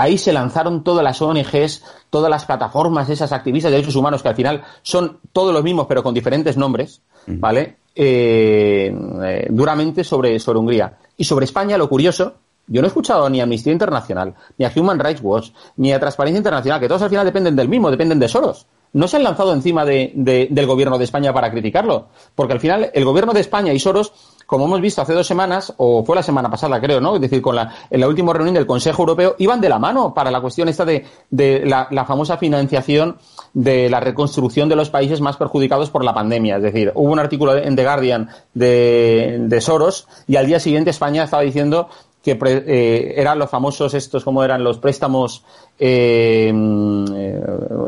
[0.00, 4.28] ahí se lanzaron todas las ONGs, todas las plataformas, esas activistas de derechos humanos que
[4.28, 7.76] al final son todos los mismos pero con diferentes nombres, ¿vale?
[7.94, 8.92] Eh,
[9.24, 10.96] eh, duramente sobre, sobre Hungría.
[11.16, 12.34] Y sobre España, lo curioso,
[12.66, 16.00] yo no he escuchado ni a Amnistía Internacional, ni a Human Rights Watch, ni a
[16.00, 18.66] Transparencia Internacional, que todos al final dependen del mismo, dependen de Soros.
[18.92, 22.60] No se han lanzado encima de- de- del gobierno de España para criticarlo, porque al
[22.60, 24.12] final el gobierno de España y Soros,
[24.50, 27.14] como hemos visto hace dos semanas, o fue la semana pasada creo, ¿no?
[27.14, 30.12] Es decir, con la, en la última reunión del Consejo Europeo, iban de la mano
[30.12, 33.16] para la cuestión esta de, de la, la famosa financiación
[33.54, 36.56] de la reconstrucción de los países más perjudicados por la pandemia.
[36.56, 40.90] Es decir, hubo un artículo en The Guardian de, de Soros y al día siguiente
[40.90, 41.88] España estaba diciendo
[42.22, 45.42] que eh, eran los famosos estos, como eran los préstamos,
[45.78, 47.40] eh, mm, eh,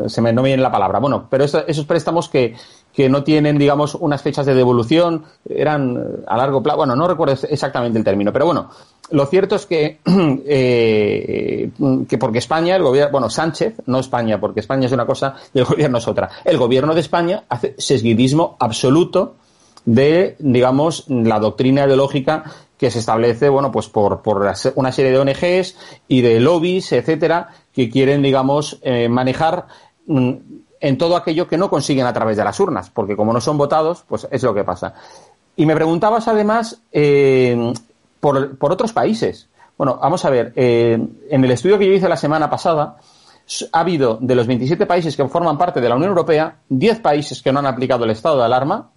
[0.07, 2.55] se me no me viene la palabra, bueno, pero eso- esos préstamos que,
[2.93, 7.07] que no tienen, digamos, unas fechas de devolución, eran eh, a largo plazo, bueno, no
[7.07, 8.69] recuerdo ex- exactamente el término, pero bueno,
[9.09, 11.71] lo cierto es que, eh,
[12.07, 15.59] que porque España, el gobierno, bueno, Sánchez, no España, porque España es una cosa y
[15.59, 19.35] el gobierno es otra, el gobierno de España hace sesguidismo absoluto
[19.85, 22.43] de, digamos, la doctrina ideológica
[22.77, 25.77] que se establece, bueno, pues por, por una serie de ONGs
[26.07, 29.67] y de lobbies, etcétera, que quieren, digamos, eh, manejar
[30.05, 30.31] mm,
[30.83, 33.57] en todo aquello que no consiguen a través de las urnas, porque como no son
[33.57, 34.93] votados, pues es lo que pasa.
[35.55, 37.73] Y me preguntabas además eh,
[38.19, 39.47] por, por otros países.
[39.77, 42.97] Bueno, vamos a ver, eh, en el estudio que yo hice la semana pasada,
[43.71, 47.41] ha habido de los 27 países que forman parte de la Unión Europea, 10 países
[47.41, 48.89] que no han aplicado el estado de alarma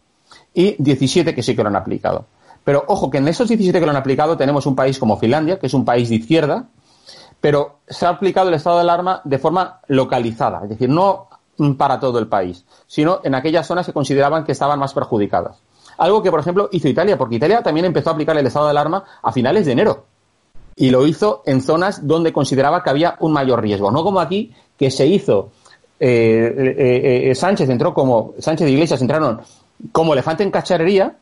[0.53, 2.27] y 17 que sí que lo han aplicado.
[2.65, 5.61] Pero ojo que en esos 17 que lo han aplicado tenemos un país como Finlandia,
[5.61, 6.65] que es un país de izquierda,
[7.41, 11.29] pero se ha aplicado el estado de alarma de forma localizada, es decir, no
[11.77, 15.59] para todo el país, sino en aquellas zonas que consideraban que estaban más perjudicadas.
[15.99, 18.73] Algo que, por ejemplo, hizo Italia, porque Italia también empezó a aplicar el estado de
[18.73, 20.05] alarma a finales de enero.
[20.77, 23.91] Y lo hizo en zonas donde consideraba que había un mayor riesgo.
[23.91, 25.51] No como aquí, que se hizo.
[25.99, 28.35] eh, eh, eh, Sánchez entró como.
[28.39, 29.41] Sánchez y Iglesias entraron
[29.93, 31.17] como elefante en cacharrería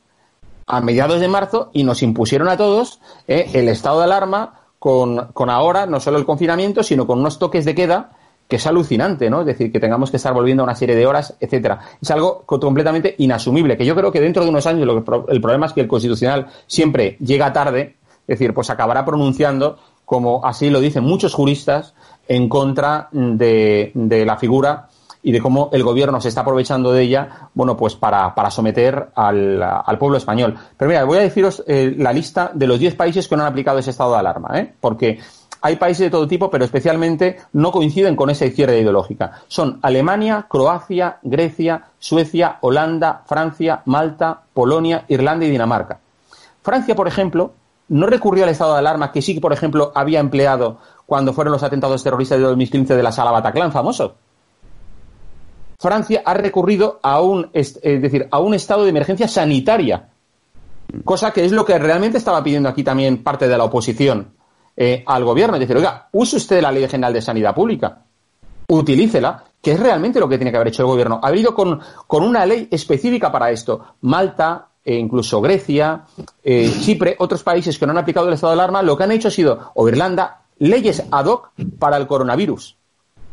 [0.67, 5.29] a mediados de marzo y nos impusieron a todos eh, el estado de alarma con,
[5.33, 8.11] con ahora no solo el confinamiento, sino con unos toques de queda
[8.57, 9.41] es alucinante, ¿no?
[9.41, 11.79] Es decir, que tengamos que estar volviendo a una serie de horas, etcétera.
[12.01, 15.33] Es algo co- completamente inasumible, que yo creo que dentro de unos años lo que
[15.33, 20.45] el problema es que el Constitucional siempre llega tarde, es decir, pues acabará pronunciando, como
[20.45, 21.95] así lo dicen muchos juristas,
[22.29, 23.93] en contra de,
[24.27, 24.89] la figura
[25.23, 29.63] y de cómo el gobierno se está aprovechando de ella, bueno, pues para, someter al,
[29.63, 30.55] al pueblo español.
[30.77, 33.49] Pero mira, voy a deciros eh, la lista de los 10 países que no han
[33.49, 34.75] aplicado ese estado de alarma, ¿eh?
[34.81, 35.19] Porque
[35.65, 39.41] hay países de todo tipo, pero especialmente no coinciden con esa izquierda ideológica.
[39.49, 46.01] Son Alemania, Croacia, Grecia, Suecia, Holanda, Francia, Malta, Polonia, Irlanda y Dinamarca.
[46.63, 47.55] Francia, por ejemplo,
[47.89, 51.63] no recurrió al estado de alarma que sí, por ejemplo, había empleado cuando fueron los
[51.63, 54.17] atentados terroristas de 2015 de la sala Bataclan famoso.
[55.79, 60.11] Francia ha recurrido a un, es decir, a un estado de emergencia sanitaria,
[61.07, 64.44] cosa que es lo que realmente estaba pidiendo aquí también parte de la oposición
[64.77, 65.57] eh, al gobierno.
[65.57, 67.99] Es decir, oiga, use usted la Ley General de Sanidad Pública,
[68.69, 71.21] utilícela, que es realmente lo que tiene que haber hecho el gobierno.
[71.23, 73.85] Ha habido con, con una ley específica para esto.
[74.03, 76.03] Malta, e incluso Grecia,
[76.43, 79.13] eh, Chipre, otros países que no han aplicado el estado de alarma, lo que han
[79.13, 82.77] hecho ha sido, o Irlanda, leyes ad hoc para el coronavirus,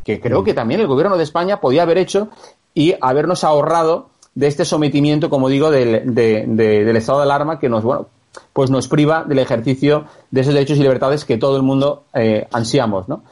[0.04, 2.28] que creo que también el gobierno de España podía haber hecho
[2.74, 7.58] y habernos ahorrado de este sometimiento, como digo, del, de- de- del estado de alarma
[7.58, 8.06] que nos, bueno,
[8.52, 12.46] pues nos priva del ejercicio de esos derechos y libertades que todo el mundo eh,
[12.52, 13.22] ansiamos, ¿no?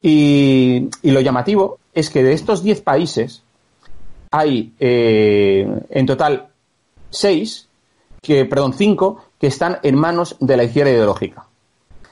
[0.00, 3.42] Y, lo llamativo es que de estos 10 países
[4.30, 6.48] hay eh, en total
[7.10, 7.68] 6,
[8.22, 11.46] que, perdón, 5 que están en manos de la izquierda ideológica.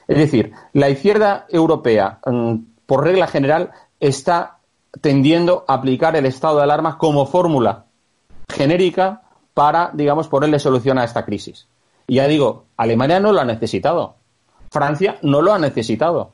[0.07, 2.55] Es decir, la izquierda europea, mm,
[2.85, 4.57] por regla general, está
[5.01, 7.85] tendiendo a aplicar el estado de alarma como fórmula
[8.49, 11.67] genérica para, digamos, ponerle solución a esta crisis.
[12.07, 14.15] Ya digo, Alemania no lo ha necesitado.
[14.71, 16.31] Francia no lo ha necesitado.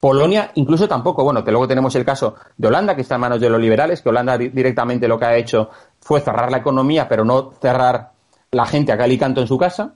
[0.00, 1.24] Polonia incluso tampoco.
[1.24, 4.02] Bueno, que luego tenemos el caso de Holanda, que está en manos de los liberales,
[4.02, 8.10] que Holanda di- directamente lo que ha hecho fue cerrar la economía, pero no cerrar
[8.50, 9.94] la gente a cal y canto en su casa.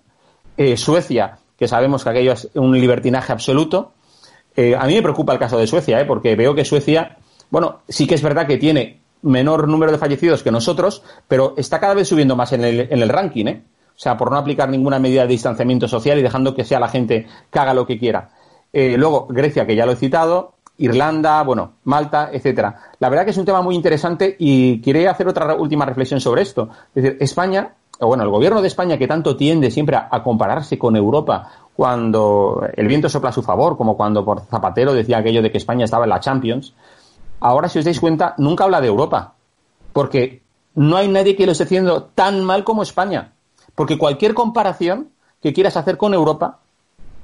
[0.57, 3.93] Eh, Suecia, que sabemos que aquello es un libertinaje absoluto.
[4.57, 6.05] Eh, a mí me preocupa el caso de Suecia, ¿eh?
[6.07, 7.19] porque veo que Suecia,
[7.51, 11.79] bueno, sí que es verdad que tiene menor número de fallecidos que nosotros, pero está
[11.81, 13.63] cada vez subiendo más en el, en el ranking, ¿eh?
[13.99, 16.87] O sea, por no aplicar ninguna medida de distanciamiento social y dejando que sea la
[16.87, 18.31] gente que haga lo que quiera.
[18.73, 22.93] Eh, luego, Grecia, que ya lo he citado, Irlanda, bueno, Malta, etcétera.
[23.01, 26.43] La verdad que es un tema muy interesante y quería hacer otra última reflexión sobre
[26.43, 26.69] esto.
[26.95, 30.23] Es decir, España, o bueno, el gobierno de España que tanto tiende siempre a, a
[30.23, 35.19] compararse con Europa cuando el viento sopla a su favor, como cuando por Zapatero decía
[35.19, 36.73] aquello de que España estaba en la Champions,
[37.41, 39.35] ahora si os dais cuenta, nunca habla de Europa.
[39.93, 40.43] Porque
[40.77, 43.33] no hay nadie que lo esté haciendo tan mal como España.
[43.79, 45.09] Porque cualquier comparación
[45.41, 46.59] que quieras hacer con Europa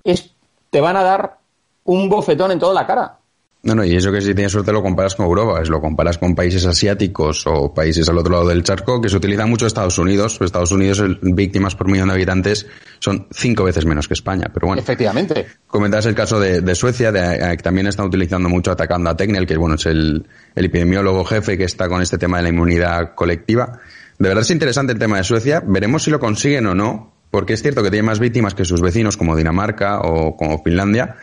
[0.05, 0.31] es,
[0.71, 1.38] te van a dar
[1.83, 3.19] un bofetón en toda la cara.
[3.64, 6.19] No, no, y eso que si tienes suerte lo comparas con Europa, es lo comparas
[6.19, 9.99] con países asiáticos o países al otro lado del charco, que se utiliza mucho Estados
[9.99, 10.38] Unidos.
[10.43, 12.67] Estados Unidos, el- víctimas por millón de habitantes,
[12.99, 14.51] son cinco veces menos que España.
[14.53, 15.47] Pero bueno, Efectivamente.
[15.67, 19.17] comentabas el caso de, de Suecia, de, eh, que también están utilizando mucho atacando a
[19.17, 22.49] Tecnel, que bueno, es el, el epidemiólogo jefe que está con este tema de la
[22.51, 23.81] inmunidad colectiva.
[24.18, 25.62] De verdad es interesante el tema de Suecia.
[25.66, 28.81] Veremos si lo consiguen o no, porque es cierto que tiene más víctimas que sus
[28.81, 31.16] vecinos como Dinamarca o como Finlandia,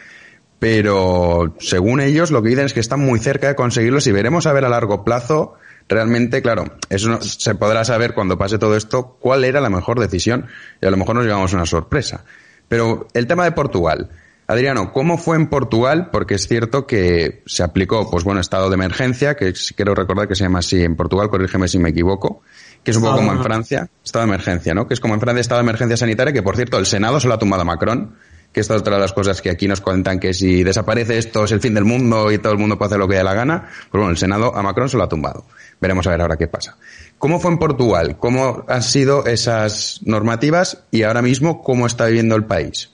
[0.59, 4.45] pero según ellos lo que dicen es que están muy cerca de conseguirlos y veremos
[4.45, 5.55] a ver a largo plazo
[5.89, 9.99] realmente, claro, eso no- se podrá saber cuando pase todo esto cuál era la mejor
[9.99, 10.45] decisión
[10.81, 12.23] y a lo mejor nos llevamos una sorpresa.
[12.67, 14.09] Pero el tema de Portugal.
[14.47, 16.09] Adriano, ¿cómo fue en Portugal?
[16.11, 20.35] Porque es cierto que se aplicó, pues bueno, estado de emergencia, que quiero recordar que
[20.35, 22.41] se llama así en Portugal, corrígeme si me equivoco,
[22.83, 24.87] que es un poco como en Francia, estado de emergencia, ¿no?
[24.87, 27.27] Que es como en Francia, estado de emergencia sanitaria, que por cierto, el Senado se
[27.27, 28.15] lo ha tumbado a Macron,
[28.51, 31.45] que esta es otra de las cosas que aquí nos cuentan que si desaparece esto
[31.45, 33.33] es el fin del mundo y todo el mundo puede hacer lo que dé la
[33.33, 35.45] gana, pues bueno, el Senado a Macron se lo ha tumbado.
[35.79, 36.77] Veremos a ver ahora qué pasa.
[37.17, 38.17] ¿Cómo fue en Portugal?
[38.19, 42.89] ¿Cómo han sido esas normativas y ahora mismo cómo está viviendo el país?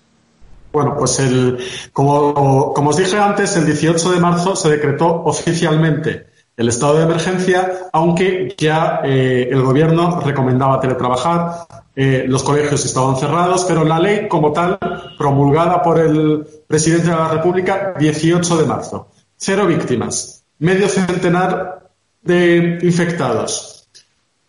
[0.73, 1.57] Bueno, pues el,
[1.91, 7.03] como, como os dije antes, el 18 de marzo se decretó oficialmente el estado de
[7.03, 13.99] emergencia, aunque ya eh, el gobierno recomendaba teletrabajar, eh, los colegios estaban cerrados, pero la
[13.99, 14.77] ley como tal,
[15.17, 19.11] promulgada por el presidente de la República, 18 de marzo.
[19.35, 21.91] Cero víctimas, medio centenar
[22.23, 23.87] de infectados.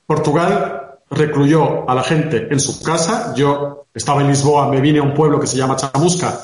[0.07, 3.35] Portugal recluyó a la gente en su casa.
[3.35, 6.41] Yo estaba en Lisboa, me vine a un pueblo que se llama Chamusca.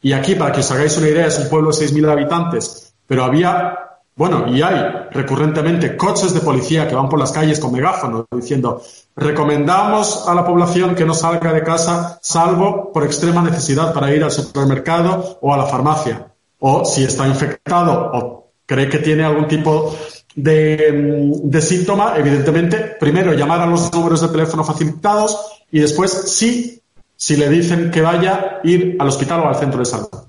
[0.00, 2.92] Y aquí, para que os hagáis una idea, es un pueblo de 6.000 habitantes.
[3.06, 3.87] Pero había,
[4.18, 8.82] bueno, y hay recurrentemente coches de policía que van por las calles con megáfonos diciendo
[9.14, 14.24] recomendamos a la población que no salga de casa salvo por extrema necesidad para ir
[14.24, 16.32] al supermercado o a la farmacia.
[16.58, 19.96] O si está infectado o cree que tiene algún tipo
[20.34, 26.82] de, mm, síntoma, evidentemente, primero llamar a los números de teléfono facilitados y después, sí,
[27.14, 30.27] si le dicen que vaya, ir al hospital o al centro de salud.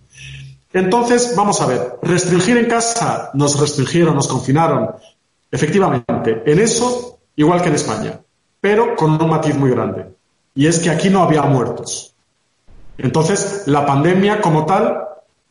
[0.71, 4.91] Entonces, vamos a ver, restringir en casa, nos restringieron, nos confinaron,
[5.51, 8.19] efectivamente, en eso, igual que en España,
[8.61, 10.05] pero con un matiz muy grande,
[10.53, 12.13] y es que aquí no había muertos.
[12.97, 15.05] Entonces, la pandemia como tal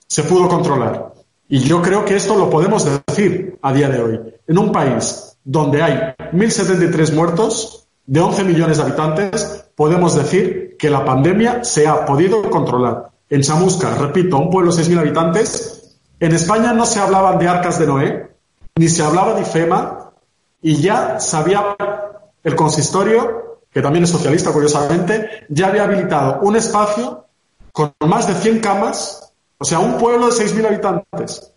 [0.06, 1.12] se pudo controlar.
[1.48, 4.20] Y yo creo que esto lo podemos decir a día de hoy.
[4.46, 5.94] En un país donde hay
[6.32, 12.40] 1.073 muertos, de 11 millones de habitantes, podemos decir que la pandemia se ha podido
[12.48, 13.10] controlar.
[13.30, 17.78] En Chamusca, repito, un pueblo de 6.000 habitantes, en España no se hablaban de arcas
[17.78, 18.30] de Noé,
[18.76, 20.12] ni se hablaba de IFEMA,
[20.62, 21.76] y ya sabía
[22.42, 27.26] el consistorio, que también es socialista, curiosamente, ya había habilitado un espacio
[27.72, 31.52] con más de 100 camas, o sea, un pueblo de 6.000 habitantes,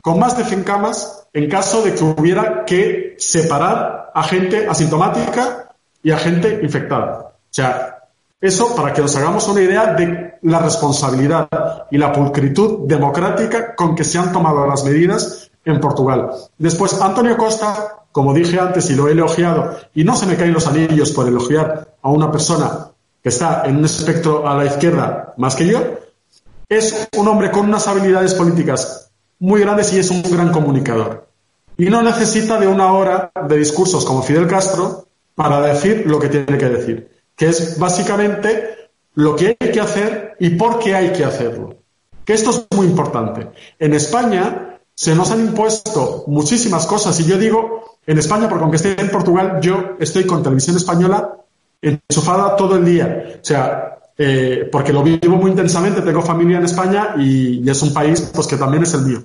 [0.00, 5.74] con más de 100 camas en caso de que hubiera que separar a gente asintomática
[6.02, 7.34] y a gente infectada.
[7.34, 7.99] O sea,
[8.40, 11.48] eso para que nos hagamos una idea de la responsabilidad
[11.90, 16.30] y la pulcritud democrática con que se han tomado las medidas en Portugal.
[16.56, 20.54] Después, Antonio Costa, como dije antes y lo he elogiado, y no se me caen
[20.54, 22.88] los anillos por elogiar a una persona
[23.22, 25.80] que está en un espectro a la izquierda más que yo,
[26.68, 31.26] es un hombre con unas habilidades políticas muy grandes y es un gran comunicador.
[31.76, 36.28] Y no necesita de una hora de discursos como Fidel Castro para decir lo que
[36.28, 41.10] tiene que decir, que es básicamente lo que hay que hacer y por qué hay
[41.10, 41.74] que hacerlo.
[42.22, 43.48] Que esto es muy importante.
[43.78, 48.76] En España se nos han impuesto muchísimas cosas y yo digo en España, porque aunque
[48.76, 51.38] esté en Portugal, yo estoy con televisión española
[51.80, 53.38] enchufada todo el día.
[53.40, 57.94] O sea, eh, porque lo vivo muy intensamente, tengo familia en España y, es un
[57.94, 59.24] país pues que también es el mío.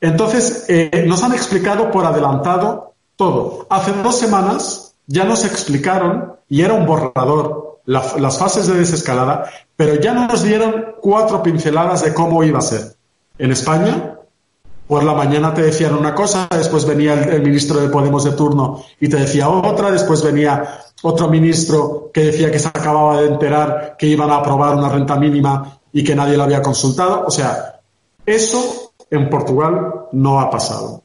[0.00, 3.66] Entonces, eh, nos han explicado por adelantado todo.
[3.70, 9.48] Hace dos semanas ya nos explicaron, y era un borrador, la- las fases de desescalada,
[9.76, 12.96] pero ya nos dieron cuatro pinceladas de cómo iba a ser.
[13.38, 14.14] En España,
[14.88, 18.32] por la mañana te decían una cosa, después venía el, el ministro de Podemos de
[18.32, 23.28] turno y te decía otra, después venía otro ministro que decía que se acababa de
[23.28, 27.24] enterar que iban a aprobar una renta mínima y que nadie la había consultado.
[27.26, 27.80] O sea,
[28.24, 31.02] eso en Portugal no ha pasado.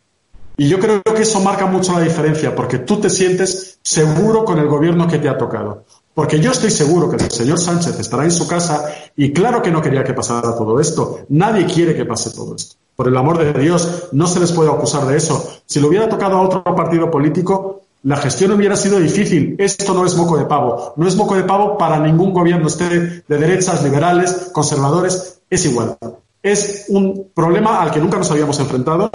[0.62, 4.60] Y yo creo que eso marca mucho la diferencia, porque tú te sientes seguro con
[4.60, 5.86] el gobierno que te ha tocado.
[6.14, 9.72] Porque yo estoy seguro que el señor Sánchez estará en su casa y claro que
[9.72, 11.22] no quería que pasara todo esto.
[11.30, 12.76] Nadie quiere que pase todo esto.
[12.96, 15.52] Por el amor de Dios, no se les puede acusar de eso.
[15.66, 19.56] Si le hubiera tocado a otro partido político, la gestión hubiera sido difícil.
[19.58, 20.94] Esto no es moco de pavo.
[20.96, 25.98] No es moco de pavo para ningún gobierno, esté de derechas, liberales, conservadores, es igual.
[26.44, 29.10] Es un problema al que nunca nos habíamos enfrentado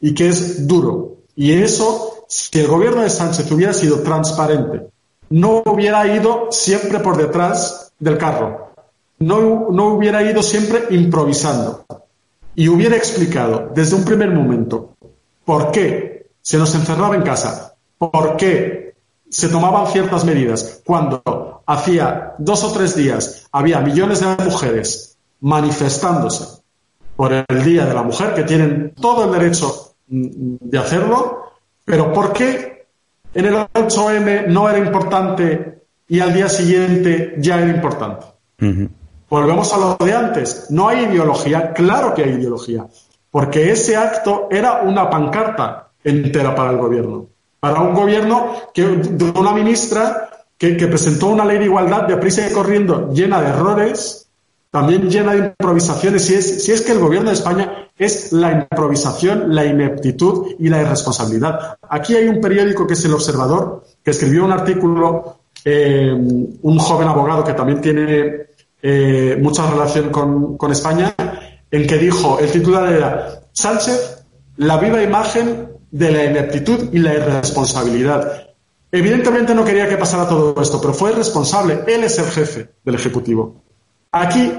[0.00, 1.16] y que es duro.
[1.34, 4.88] Y eso, si el gobierno de Sánchez hubiera sido transparente,
[5.30, 8.72] no hubiera ido siempre por detrás del carro,
[9.18, 11.84] no, no hubiera ido siempre improvisando
[12.54, 14.96] y hubiera explicado desde un primer momento
[15.44, 18.94] por qué se nos encerraba en casa, por qué
[19.28, 26.62] se tomaban ciertas medidas, cuando hacía dos o tres días había millones de mujeres manifestándose
[27.18, 31.50] por el Día de la Mujer, que tienen todo el derecho mm, de hacerlo,
[31.84, 32.86] pero ¿por qué
[33.34, 38.24] en el 8M no era importante y al día siguiente ya era importante?
[39.28, 40.66] Volvemos a lo de antes.
[40.70, 41.72] No hay ideología.
[41.72, 42.86] Claro que hay ideología.
[43.32, 47.26] Porque ese acto era una pancarta entera para el gobierno.
[47.58, 52.48] Para un gobierno que, de una ministra que, presentó una ley de igualdad de prisa
[52.48, 54.27] y corriendo llena de errores,
[54.70, 56.24] también llena de improvisaciones.
[56.24, 60.68] Si es, si es que el gobierno de España es la improvisación, la ineptitud y
[60.68, 61.78] la irresponsabilidad.
[61.88, 67.08] Aquí hay un periódico que es El Observador, que escribió un artículo, eh, un joven
[67.08, 68.46] abogado que también tiene
[68.80, 71.14] eh, mucha relación con, España,
[71.70, 74.24] en que dijo, el titular era Sánchez,
[74.58, 78.44] la viva imagen de la ineptitud y la irresponsabilidad.
[78.92, 81.80] Evidentemente no quería que pasara todo esto, pero fue responsable.
[81.86, 83.67] Él es el jefe del Ejecutivo.
[84.12, 84.52] Aquí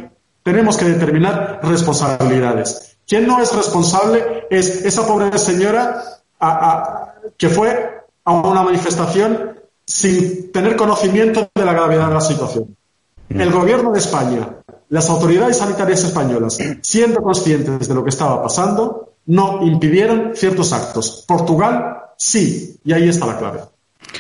[0.43, 2.97] tenemos que determinar responsabilidades.
[3.07, 6.03] ¿Quién no es responsable es esa pobre señora
[7.37, 12.75] que fue a una manifestación sin tener conocimiento de la gravedad de la situación.
[13.27, 14.47] El gobierno de España,
[14.89, 21.25] las autoridades sanitarias españolas, siendo conscientes de lo que estaba pasando, no impidieron ciertos actos.
[21.27, 23.61] Portugal sí, y ahí está la clave.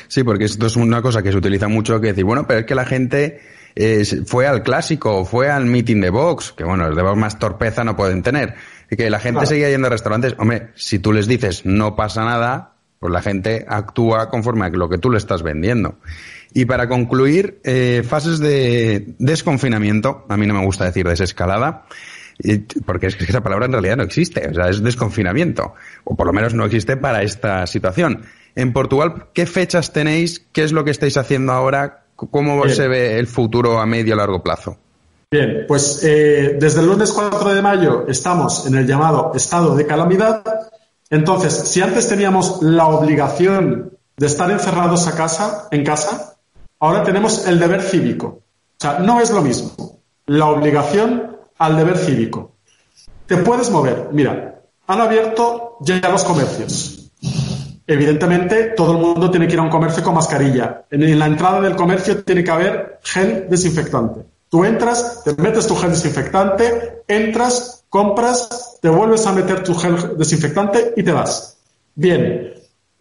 [0.07, 2.65] Sí, porque esto es una cosa que se utiliza mucho, que decir, bueno, pero es
[2.65, 3.39] que la gente
[3.75, 7.83] eh, fue al clásico, fue al meeting de Vox, que bueno, de Vox más torpeza
[7.83, 8.55] no pueden tener,
[8.89, 10.35] y que la gente seguía yendo a restaurantes.
[10.37, 14.89] Hombre, si tú les dices no pasa nada, pues la gente actúa conforme a lo
[14.89, 15.99] que tú le estás vendiendo.
[16.53, 21.85] Y para concluir, eh, fases de desconfinamiento, a mí no me gusta decir desescalada,
[22.85, 26.25] porque es que esa palabra en realidad no existe, o sea, es desconfinamiento, o por
[26.25, 28.23] lo menos no existe para esta situación.
[28.55, 30.45] En Portugal, ¿qué fechas tenéis?
[30.51, 32.05] ¿Qué es lo que estáis haciendo ahora?
[32.31, 34.77] ¿Cómo se ve el futuro a medio o largo plazo?
[35.31, 39.85] Bien, pues eh, desde el lunes 4 de mayo estamos en el llamado estado de
[39.85, 40.43] calamidad.
[41.09, 46.29] Entonces, si antes teníamos la obligación de estar encerrados a casa, en casa,
[46.79, 48.27] Ahora tenemos el deber cívico.
[48.27, 52.55] O sea, no es lo mismo la obligación al deber cívico.
[53.25, 54.09] Te puedes mover.
[54.11, 57.08] Mira, han abierto ya los comercios.
[57.91, 60.85] Evidentemente, todo el mundo tiene que ir a un comercio con mascarilla.
[60.91, 64.21] En la entrada del comercio tiene que haber gel desinfectante.
[64.47, 70.15] Tú entras, te metes tu gel desinfectante, entras, compras, te vuelves a meter tu gel
[70.19, 71.57] desinfectante y te vas.
[71.95, 72.53] Bien,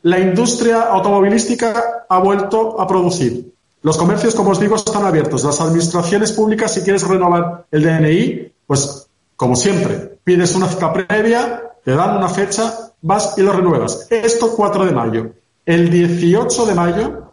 [0.04, 3.52] la industria automovilística ha vuelto a producir.
[3.82, 5.44] Los comercios, como os digo, están abiertos.
[5.44, 11.72] Las administraciones públicas, si quieres renovar el DNI, pues como siempre, pides una cita previa,
[11.88, 14.08] te dan una fecha, vas y lo renuevas.
[14.10, 15.32] Esto 4 de mayo.
[15.64, 17.32] El 18 de mayo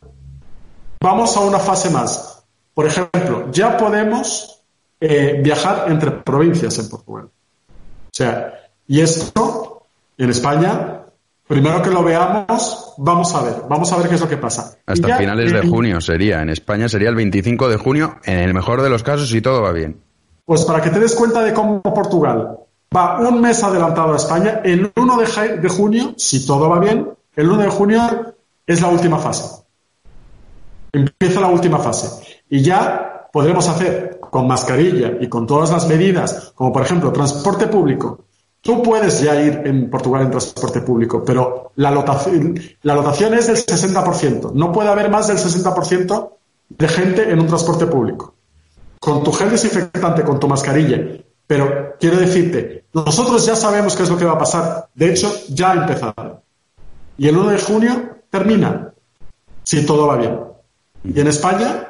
[1.01, 2.41] vamos a una fase más.
[2.73, 4.63] Por ejemplo, ya podemos
[5.01, 7.25] eh, viajar entre provincias en Portugal.
[7.25, 8.53] O sea,
[8.87, 9.87] y esto
[10.17, 11.01] en España
[11.47, 14.79] Primero que lo veamos, vamos a ver, vamos a ver qué es lo que pasa.
[14.87, 18.81] Hasta finales de junio sería, en España sería el 25 de junio, en el mejor
[18.81, 20.01] de los casos, si todo va bien.
[20.43, 22.64] Pues para que te des cuenta de cómo Portugal
[22.95, 27.49] va un mes adelantado a España, el 1 de, junio, si todo va bien, el
[27.49, 28.35] 1 de junio
[28.65, 29.63] es la última fase.
[30.91, 32.41] Empieza la última fase.
[32.49, 37.67] Y ya podremos hacer con mascarilla y con todas las medidas, como por ejemplo transporte
[37.67, 38.25] público,
[38.65, 43.45] Tú puedes ya ir en Portugal en transporte público, pero la lotación, la lotación es
[43.45, 44.53] del 60%.
[44.53, 46.29] No puede haber más del 60%
[46.69, 48.33] de gente en un transporte público.
[48.99, 50.99] Con tu gel desinfectante, con tu mascarilla.
[51.47, 54.89] Pero quiero decirte, nosotros ya sabemos qué es lo que va a pasar.
[54.95, 56.43] De hecho, ya ha empezado.
[57.17, 58.93] Y el 1 de junio termina,
[59.63, 60.39] si todo va bien.
[61.03, 61.87] Y en España,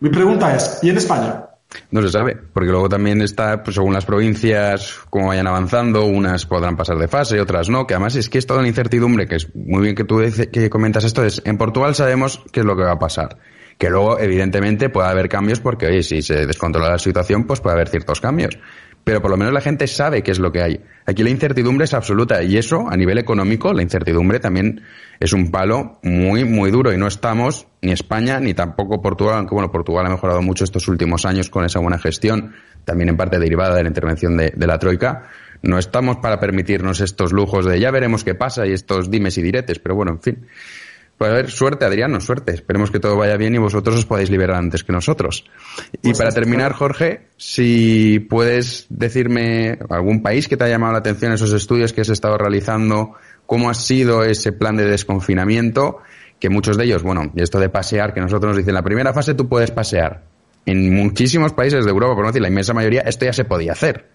[0.00, 1.46] mi pregunta es, ¿y en España?
[1.90, 6.46] No se sabe, porque luego también está, pues según las provincias, como vayan avanzando, unas
[6.46, 9.36] podrán pasar de fase, otras no, que además es que es toda la incertidumbre, que
[9.36, 10.20] es muy bien que tú
[10.52, 13.36] que comentas esto, es en Portugal sabemos qué es lo que va a pasar.
[13.80, 17.74] Que luego, evidentemente, puede haber cambios porque, oye, si se descontrola la situación, pues puede
[17.74, 18.58] haber ciertos cambios
[19.04, 20.80] pero por lo menos la gente sabe qué es lo que hay.
[21.06, 24.82] Aquí la incertidumbre es absoluta y eso, a nivel económico, la incertidumbre también
[25.18, 29.54] es un palo muy, muy duro y no estamos, ni España, ni tampoco Portugal, aunque
[29.54, 32.54] bueno, Portugal ha mejorado mucho estos últimos años con esa buena gestión,
[32.84, 35.28] también en parte derivada de la intervención de, de la Troika.
[35.62, 39.42] No estamos para permitirnos estos lujos de ya veremos qué pasa y estos dimes y
[39.42, 40.46] diretes, pero bueno, en fin.
[41.20, 42.52] Pues a ver, suerte, Adriano, suerte.
[42.52, 45.44] Esperemos que todo vaya bien y vosotros os podáis liberar antes que nosotros.
[45.92, 51.00] y pues para terminar, Jorge, si puedes decirme algún país que te ha llamado la
[51.00, 55.98] atención esos estudios que has estado realizando, cómo ha sido ese plan de desconfinamiento,
[56.38, 59.12] que muchos de ellos, bueno, y esto de pasear, que nosotros nos dicen, la primera
[59.12, 60.22] fase tú puedes pasear.
[60.64, 63.72] En muchísimos países de Europa, por no decir la inmensa mayoría, esto ya se podía
[63.72, 64.06] hacer.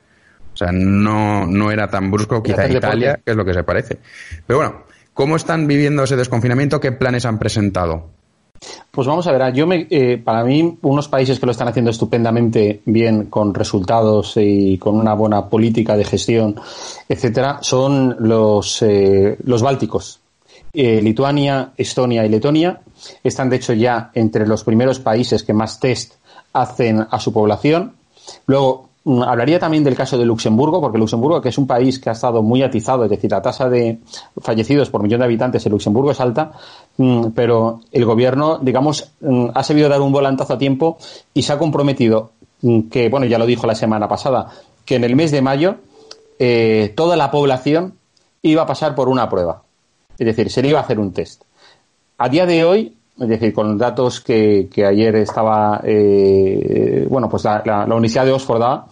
[0.56, 4.00] O sea, no, no era tan brusco, quizá Italia, que es lo que se parece.
[4.48, 4.86] Pero bueno,
[5.16, 6.80] ¿cómo están viviendo ese desconfinamiento?
[6.80, 8.10] ¿Qué planes han presentado?
[8.92, 11.92] Pues vamos a ver, yo me, eh, para mí unos países que lo están haciendo
[11.92, 16.56] estupendamente bien, con resultados y con una buena política de gestión,
[17.10, 20.20] etcétera, son los, eh, los bálticos.
[20.74, 22.82] Eh, Lituania, Estonia y Letonia
[23.24, 26.16] están de hecho ya entre los primeros países que más test
[26.54, 27.94] hacen a su población.
[28.48, 32.14] Luego, hablaría también del caso de Luxemburgo, porque Luxemburgo, que es un país que ha
[32.14, 34.00] estado muy atizado, es decir, la tasa de
[34.42, 36.54] fallecidos por millón de habitantes en Luxemburgo es alta,
[36.98, 40.98] mm, pero el gobierno, digamos, mm, ha sabido dar un volantazo a tiempo
[41.34, 42.32] y se ha comprometido
[42.62, 44.50] mm, que, bueno, ya lo dijo la semana pasada,
[44.86, 45.76] que en el mes de mayo
[46.40, 47.94] eh, toda la población
[48.42, 49.64] iba a pasar por una prueba.
[50.18, 51.44] Es decir, se le iba a hacer un test.
[52.18, 57.44] A día de hoy, es decir, con datos que, que ayer estaba, eh, bueno, pues
[57.44, 58.88] la, la- la Universidad de Oxford daba,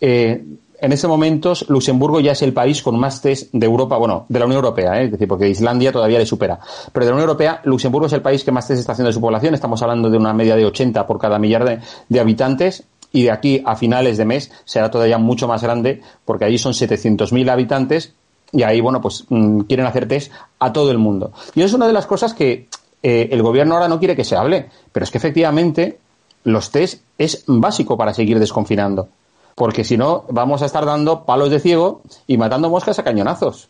[0.00, 0.44] eh,
[0.82, 4.38] en ese momento Luxemburgo ya es el país con más test de Europa, bueno, de
[4.38, 5.04] la Unión Europea, ¿eh?
[5.04, 6.58] es decir, porque Islandia todavía le supera.
[6.90, 9.12] Pero de la Unión Europea, Luxemburgo es el país que más test está haciendo de
[9.12, 9.52] su población.
[9.52, 12.84] Estamos hablando de una media de 80 por cada millar de, de habitantes.
[13.12, 16.72] Y de aquí a finales de mes será todavía mucho más grande, porque allí son
[16.72, 18.14] 700.000 habitantes
[18.52, 21.32] y ahí, bueno, pues mm, quieren hacer test a todo el mundo.
[21.54, 22.68] Y es una de las cosas que
[23.02, 25.98] eh, el gobierno ahora no quiere que se hable, pero es que efectivamente
[26.44, 29.08] los test es básico para seguir desconfinando.
[29.54, 33.68] Porque si no, vamos a estar dando palos de ciego y matando moscas a cañonazos.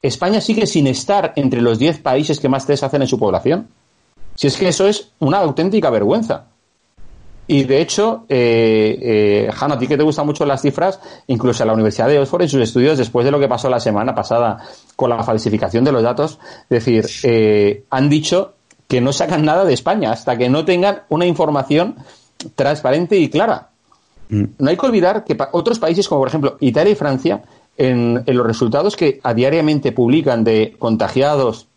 [0.00, 3.68] España sigue sin estar entre los 10 países que más test hacen en su población.
[4.34, 6.46] Si es que eso es una auténtica vergüenza.
[7.46, 11.64] Y de hecho, eh, eh, Hanna, a ti que te gustan mucho las cifras, incluso
[11.64, 14.64] la Universidad de Oxford en sus estudios, después de lo que pasó la semana pasada
[14.96, 16.38] con la falsificación de los datos,
[16.70, 18.54] es decir, eh, han dicho
[18.92, 21.96] que no sacan nada de España hasta que no tengan una información
[22.54, 23.70] transparente y clara.
[24.28, 27.42] No hay que olvidar que pa- otros países, como por ejemplo Italia y Francia,
[27.78, 31.68] en, en los resultados que a diariamente publican de contagiados,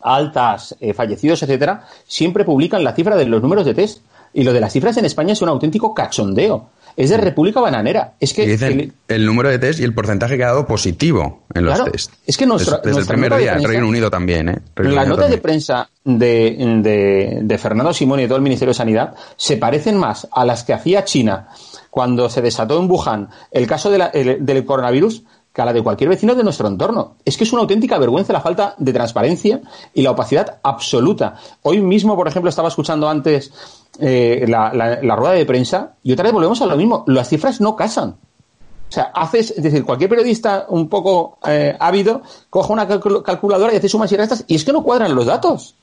[0.00, 4.02] altas, eh, fallecidos, etcétera, siempre publican la cifra de los números de test.
[4.32, 6.68] Y lo de las cifras en España es un auténtico cachondeo.
[6.96, 8.14] Es de República Bananera.
[8.18, 10.66] Es que Y dicen el- el número de test y el porcentaje que ha dado
[10.66, 12.12] positivo en los Claro, test.
[12.26, 14.58] es que nuestra- desde, desde el primer día, prensa- Reino Unido también, ¿eh?
[14.74, 18.42] Reino la Unido nota de prensa de, de, de Fernando Simón y de todo el
[18.44, 21.48] Ministerio de Sanidad se parecen más a las que hacía China
[21.90, 25.22] cuando se desató en Wuhan el caso de la- el- del coronavirus
[25.56, 27.14] que a la de cualquier vecino de nuestro entorno.
[27.24, 29.62] Es que es una auténtica vergüenza la falta de transparencia
[29.94, 31.36] y la opacidad absoluta.
[31.62, 33.50] Hoy mismo, por ejemplo, estaba escuchando antes
[33.98, 37.04] eh, la, la- la rueda de prensa y otra vez volvemos a lo mismo.
[37.06, 38.10] Las cifras no casan.
[38.10, 43.72] O sea, haces, es decir, cualquier periodista un poco eh, ávido coge una calcul- calculadora
[43.72, 45.74] y hace sumas y restas y es que no cuadran los datos.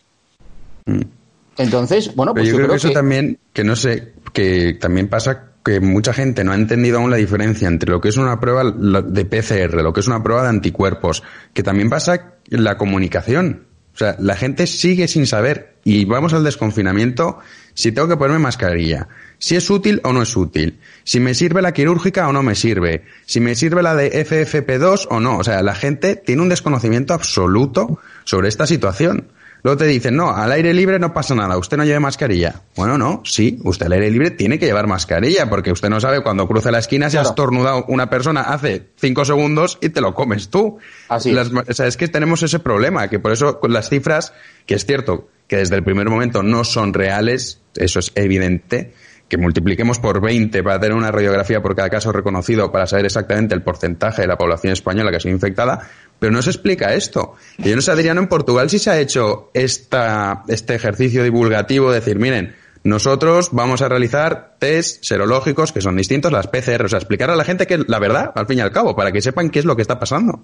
[1.58, 2.36] Entonces, bueno, Mm.
[2.36, 5.50] Pero pues yo, yo, creo, que eso que también, que no sé, que también pasa
[5.64, 8.64] que mucha gente no ha entendido aún la diferencia entre lo que es una prueba
[8.72, 13.64] de PCR, lo que es una prueba de anticuerpos, que también pasa en la comunicación.
[13.94, 17.40] O sea, la gente sigue sin saber y vamos al desconfinamiento
[17.76, 19.08] si tengo que ponerme mascarilla,
[19.38, 22.56] si es útil o no es útil, si me sirve la quirúrgica o no me
[22.56, 25.38] sirve, si me sirve la de FFP2 o no.
[25.38, 29.28] O sea, la gente tiene un desconocimiento absoluto sobre esta situación.
[29.64, 32.64] Luego te dicen, no, al aire libre no pasa nada, usted no lleve mascarilla.
[32.76, 36.22] Bueno, no, sí, usted al aire libre tiene que llevar mascarilla, porque usted no sabe
[36.22, 40.14] cuando cruce la esquina si ha estornudado una persona hace cinco segundos y te lo
[40.14, 40.80] comes tú.
[41.08, 41.32] Así.
[41.32, 44.34] Las o sea, es que tenemos ese problema, que por eso con las cifras,
[44.66, 48.94] que es cierto que desde el primer momento no son reales, eso es evidente,
[49.34, 53.56] que multipliquemos por 20 para tener una radiografía por cada caso reconocido para saber exactamente
[53.56, 57.34] el porcentaje de la población española que ha sido infectada, pero no se explica esto.
[57.58, 61.90] Y yo no sé, Adriano, en Portugal sí se ha hecho esta, este ejercicio divulgativo
[61.92, 66.90] de decir, miren, nosotros vamos a realizar test serológicos que son distintos, las PCR, o
[66.90, 69.22] sea, explicar a la gente que la verdad, al fin y al cabo, para que
[69.22, 70.42] sepan qué es lo que está pasando.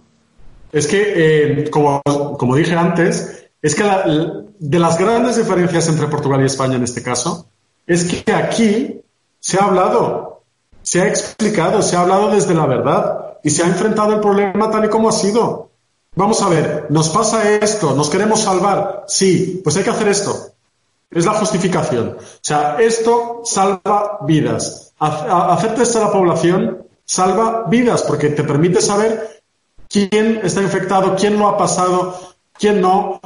[0.71, 4.03] Es que, eh, como, como dije antes, es que la-
[4.57, 7.51] de las grandes diferencias entre Portugal y España en este caso,
[7.89, 9.01] es que aquí
[9.39, 10.43] se ha hablado,
[10.83, 14.69] se ha explicado, se ha hablado desde la verdad y se ha enfrentado el problema
[14.71, 15.69] tal y como ha sido.
[16.15, 20.35] Vamos a ver, nos pasa esto, nos queremos salvar, sí, pues hay que hacer esto.
[21.11, 22.17] Es la justificación.
[22.19, 24.93] O sea, esto salva vidas.
[24.99, 29.41] Ha- ha- Hacer test a la población salva vidas porque te permite saber
[29.89, 32.19] quién está infectado, quién lo ha pasado,
[32.53, 33.19] quién no.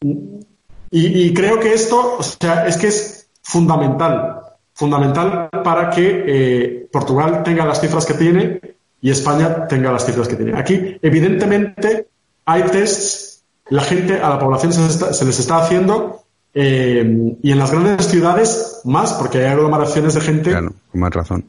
[0.00, 4.40] Y, y creo que esto, o sea, es que es fundamental,
[4.74, 8.60] fundamental para que eh, Portugal tenga las cifras que tiene
[9.00, 10.56] y España tenga las cifras que tiene.
[10.58, 12.06] Aquí, evidentemente,
[12.44, 16.22] hay tests la gente, a la población se, les está- se les está haciendo
[16.54, 21.10] eh, y en las grandes ciudades más, porque hay aglomeraciones de gente Claro, con más
[21.12, 21.44] razón.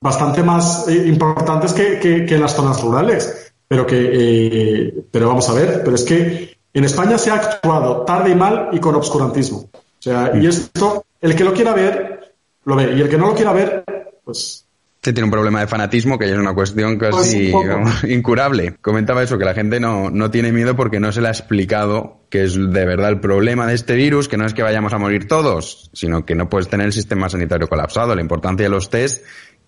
[0.00, 3.52] bastante más eh, importantes que, que- que en las zonas rurales.
[3.68, 8.02] Pero que, eh, pero vamos a ver, pero es que en España se ha actuado
[8.02, 9.68] tarde y mal y con obscurantismo.
[10.06, 12.32] O sea, y esto, el que lo quiera ver,
[12.64, 13.84] lo ve, y el que no lo quiera ver,
[14.24, 14.64] pues
[14.98, 18.76] Este tiene un problema de fanatismo que ya es una cuestión Pues casi un incurable.
[18.80, 22.20] Comentaba eso, que la gente no, no tiene miedo porque no se le ha explicado
[22.30, 24.98] que es de verdad el problema de este virus, que no es que vayamos a
[24.98, 28.14] morir todos, sino que no puedes tener el sistema sanitario colapsado.
[28.14, 29.24] La importancia de los test,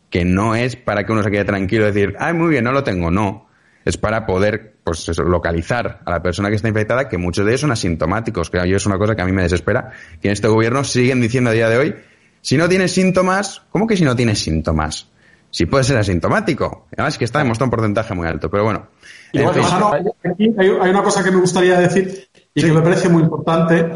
[0.08, 2.70] que no es para que uno se quede tranquilo y decir, ay, muy bien, no
[2.70, 3.47] lo tengo, no.
[3.88, 7.52] Es para poder, pues eso, localizar a la persona que está infectada, que muchos de
[7.52, 10.46] ellos son asintomáticos, que es una cosa que a mí me desespera, que en este
[10.46, 11.94] gobierno siguen diciendo a día de hoy,
[12.42, 15.08] si no tienes síntomas, ¿cómo que si no tienes síntomas?
[15.50, 16.86] Si puede ser asintomático.
[16.92, 18.88] Además que está demostrado un porcentaje muy alto, pero bueno.
[19.32, 19.70] Y En bueno, fin.
[19.70, 23.22] Jano, aquí hay, hay una cosa que me gustaría decir y que me parece muy
[23.22, 23.90] importante,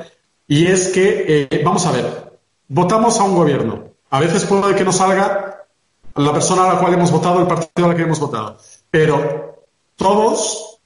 [0.49, 2.07] y es que, eh, vamos a ver,
[2.69, 3.89] votamos a un gobierno.
[4.09, 5.65] A veces puede que no salga
[6.17, 8.57] la persona a la cual hemos votado, el partido al que hemos votado.
[8.91, 9.62] Pero
[9.97, 10.81] todos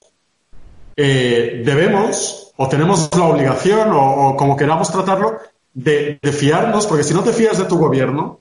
[0.96, 5.38] eh, debemos, o tenemos la obligación, o, como queramos tratarlo,
[5.74, 8.40] de, fiarnos, porque si no te fías de tu gobierno,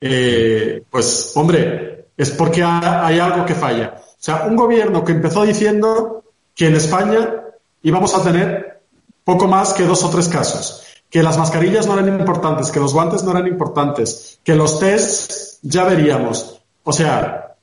[0.00, 3.94] eh, pues hombre, es porque ha- hay algo que falla.
[3.96, 6.24] O sea, un gobierno que empezó diciendo
[6.54, 7.44] que en España
[7.82, 8.80] íbamos a tener
[9.24, 12.94] poco más que dos o tres casos, que las mascarillas no eran importantes, que los
[12.94, 16.60] guantes no eran importantes, que los tests ya veríamos.
[16.84, 17.54] O sea,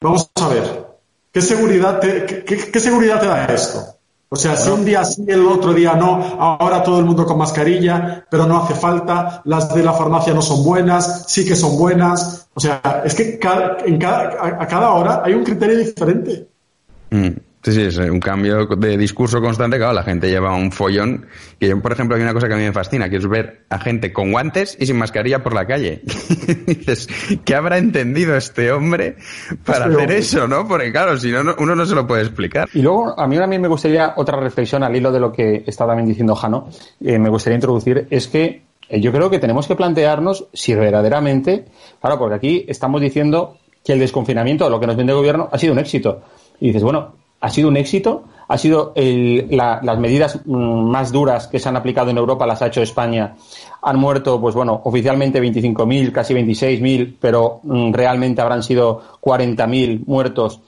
[0.00, 0.83] vamos a ver,
[1.34, 3.84] ¿qué seguridad te, qué- qué- qué seguridad te da esto?
[4.30, 7.36] O sea, si un día sí, el otro día no, ahora todo el mundo con
[7.38, 11.76] mascarilla, pero no hace falta, las de la farmacia no son buenas, sí que son
[11.78, 12.46] buenas.
[12.54, 16.48] O sea, es que cada- en cada, a, a cada hora hay un criterio diferente.
[17.10, 17.28] Mm,
[17.64, 19.78] Sí, sí, es un cambio de discurso constante.
[19.78, 21.24] Claro, la gente lleva un follón.
[21.58, 23.64] Que yo, por ejemplo, hay una cosa que a mí me fascina, que es ver
[23.70, 26.02] a gente con guantes y sin mascarilla por la calle.
[26.66, 27.08] Dices,
[27.44, 29.16] ¿qué habrá entendido este hombre
[29.64, 30.68] para Este hacer eso, no?
[30.68, 32.68] Porque claro, si no, no- uno no se lo puede explicar.
[32.74, 35.86] Y luego, a mí también me gustaría otra reflexión al hilo de lo que está
[35.86, 36.68] también diciendo Jano,
[37.02, 41.64] eh, me gustaría introducir, es que eh, yo creo que tenemos que plantearnos si verdaderamente,
[41.98, 45.56] claro, porque aquí estamos diciendo que el desconfinamiento, lo que nos vende el gobierno, ha
[45.56, 46.22] sido un éxito.
[46.60, 51.58] Y dices, bueno, ha sido un éxito, ha sido las medidas mm, más duras que
[51.58, 53.34] se han aplicado en Europa, las ha hecho España.
[53.82, 60.62] Han muerto, pues bueno, oficialmente 25.000, casi 26.000, pero mm, realmente habrán sido 40.000 muertos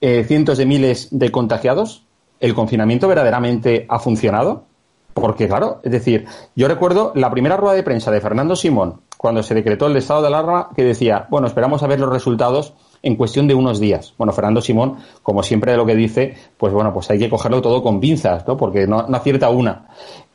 [0.00, 2.04] eh, cientos de miles de contagiados,
[2.38, 4.66] ¿el confinamiento verdaderamente ha funcionado?
[5.14, 9.42] Porque, claro, es decir, yo recuerdo la primera rueda de prensa de Fernando Simón, cuando
[9.42, 13.16] se decretó el estado de alarma, que decía, bueno, esperamos a ver los resultados en
[13.16, 14.14] cuestión de unos días.
[14.16, 17.60] Bueno, Fernando Simón, como siempre de lo que dice, pues bueno, pues hay que cogerlo
[17.60, 18.56] todo con pinzas, ¿no?
[18.56, 19.86] Porque no, no acierta una.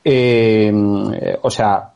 [0.04, 1.92] Eh, o sea,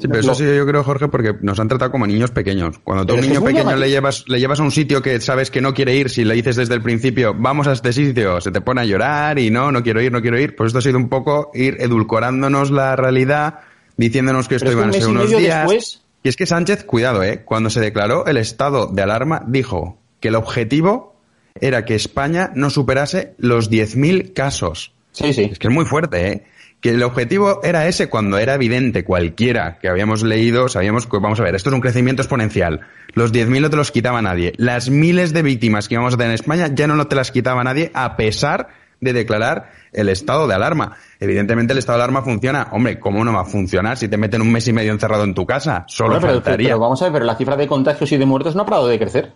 [0.00, 2.78] Sí, pero eso sí yo creo, Jorge, porque nos han tratado como niños pequeños.
[2.84, 5.50] Cuando tú a un niño pequeño le llevas, le llevas a un sitio que sabes
[5.50, 8.50] que no quiere ir, si le dices desde el principio, vamos a este sitio, se
[8.50, 10.54] te pone a llorar y no, no quiero ir, no quiero ir.
[10.54, 13.60] Pues esto ha sido un poco ir edulcorándonos la realidad,
[13.96, 15.60] diciéndonos que esto Pero iban a ser unos días.
[15.68, 19.96] después- Y es que Sánchez, cuidado, eh, cuando se declaró el estado de alarma, dijo
[20.18, 21.14] que el objetivo
[21.60, 24.92] era que España no superase los 10.000 casos.
[25.12, 25.42] sí, sí.
[25.52, 26.42] Es que es muy fuerte, ¿eh?
[26.80, 31.38] Que el objetivo era ese cuando era evidente cualquiera que habíamos leído, sabíamos que, vamos
[31.38, 32.80] a ver, esto es un crecimiento exponencial.
[33.14, 34.52] Los 10.000 no te los quitaba nadie.
[34.56, 37.62] Las miles de víctimas que íbamos a tener en España ya no te las quitaba
[37.62, 38.66] nadie a pesar
[39.00, 40.96] de declarar el estado de alarma.
[41.20, 42.68] Evidentemente el estado de alarma funciona.
[42.72, 45.34] Hombre, ¿cómo no va a funcionar si te meten un mes y medio encerrado en
[45.34, 45.84] tu casa?
[45.88, 46.68] Solo Bueno, pero, faltaría.
[46.68, 48.88] pero vamos a ver, pero la cifra de contagios y de muertos no ha parado
[48.88, 49.32] de crecer.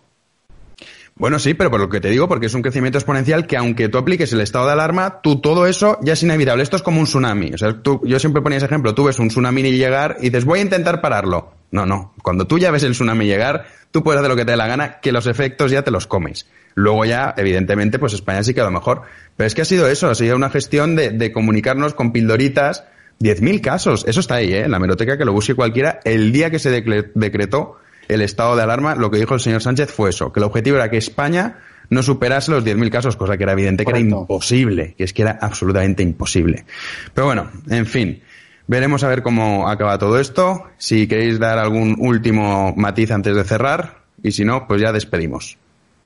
[1.17, 3.91] Bueno, sí, pero por lo que te digo, porque es un crecimiento exponencial que aunque
[3.91, 6.63] tú apliques el estado de alarma, tú todo eso ya es inevitable.
[6.63, 7.53] Esto es como un tsunami.
[7.53, 8.95] O sea, tú, yo siempre ponía ese ejemplo.
[8.95, 11.53] Tú ves un tsunami llegar y dices, voy a intentar pararlo.
[11.73, 12.15] No, no.
[12.23, 14.67] Cuando tú ya ves el tsunami llegar, tú puedes hacer lo que te dé la
[14.67, 16.49] gana, que los efectos ya te los comes.
[16.81, 19.03] Luego ya, evidentemente, pues España sí que a lo mejor.
[19.37, 22.85] Pero es que ha sido eso, ha sido una gestión de, de comunicarnos con pildoritas.
[23.21, 24.05] 10.000 casos.
[24.09, 24.65] Eso está ahí, ¿eh?
[24.65, 26.01] En la meroteca que lo busque cualquiera.
[26.05, 27.77] El día que se decretó
[28.09, 30.77] el estado de alarma, lo que dijo el señor Sánchez fue eso, que el objetivo
[30.77, 31.59] era que España
[31.91, 35.23] no superase los 10.000 casos, cosa que era evidente que era imposible, que es que
[35.23, 36.65] era absolutamente imposible.
[37.13, 38.23] Pero bueno, en fin,
[38.67, 40.65] veremos a ver cómo acaba todo esto.
[40.79, 45.59] Si queréis dar algún último matiz antes de cerrar, y si no, pues ya despedimos.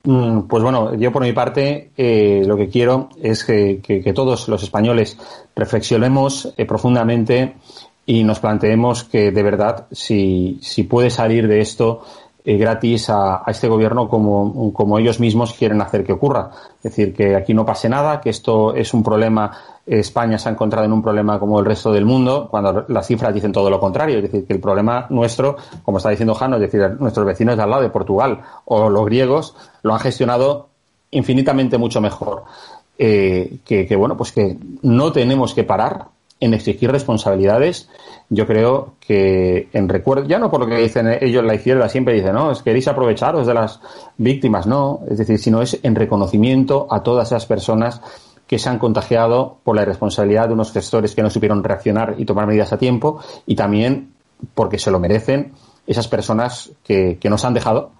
[0.04, 4.12] Mm, Pues bueno, yo por mi parte eh, lo que quiero es que, que- que
[4.12, 5.16] todos los españoles
[5.56, 7.54] reflexionemos eh, profundamente
[8.06, 12.02] y nos planteemos que de verdad si, si puede salir de esto
[12.44, 16.50] eh, gratis a, este gobierno como, como ellos mismos quieren hacer que ocurra.
[16.76, 19.52] Es decir, que aquí no pase nada, que esto es un problema
[19.86, 23.34] España se ha encontrado en un problema como el resto del mundo, cuando las cifras
[23.34, 24.16] dicen todo lo contrario.
[24.16, 27.62] Es decir, que el problema nuestro, como está diciendo Jano, es decir, nuestros vecinos de
[27.62, 30.68] al lado de Portugal o los griegos lo han gestionado
[31.10, 32.44] infinitamente mucho mejor.
[32.96, 36.06] Eh, que, bueno, pues que no tenemos que parar
[36.40, 37.88] en exigir responsabilidades.
[38.28, 42.14] Yo creo que en recuerdo, ya no por lo que dicen ellos la izquierda, siempre
[42.14, 43.80] dicen, no, es que queréis aprovecharos de las
[44.16, 48.00] víctimas, no, es decir, sino es en reconocimiento a todas esas personas
[48.46, 52.24] que se han contagiado por la irresponsabilidad de unos gestores que no supieron reaccionar y
[52.24, 54.12] tomar medidas a tiempo y también
[54.54, 55.52] porque se lo merecen
[55.86, 57.92] esas personas que, que nos han dejado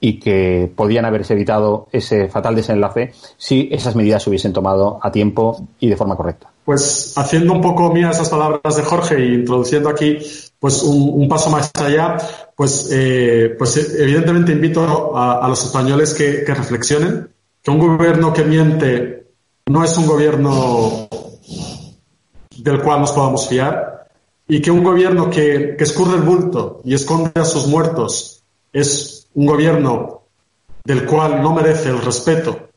[0.00, 5.10] y que podían haberse evitado ese fatal desenlace si esas medidas se hubiesen tomado a
[5.12, 6.53] tiempo y de forma correcta.
[6.64, 10.18] Pues haciendo un poco mías esas palabras de Jorge e introduciendo aquí
[10.58, 12.16] pues un, paso más allá,
[12.56, 17.28] pues, eh, pues evidentemente invito a, a los españoles que, que reflexionen,
[17.62, 19.26] que un gobierno que miente
[19.66, 21.06] no es un gobierno
[22.56, 24.08] del cual nos podamos fiar
[24.48, 28.42] y que un gobierno que, que escurre el bulto y esconde a sus muertos
[28.72, 30.22] es un gobierno
[30.84, 32.68] del cual no merece el respeto,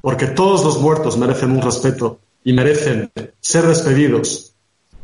[0.00, 2.18] porque todos los muertos merecen un respeto
[2.48, 4.54] y merecen ser despedidos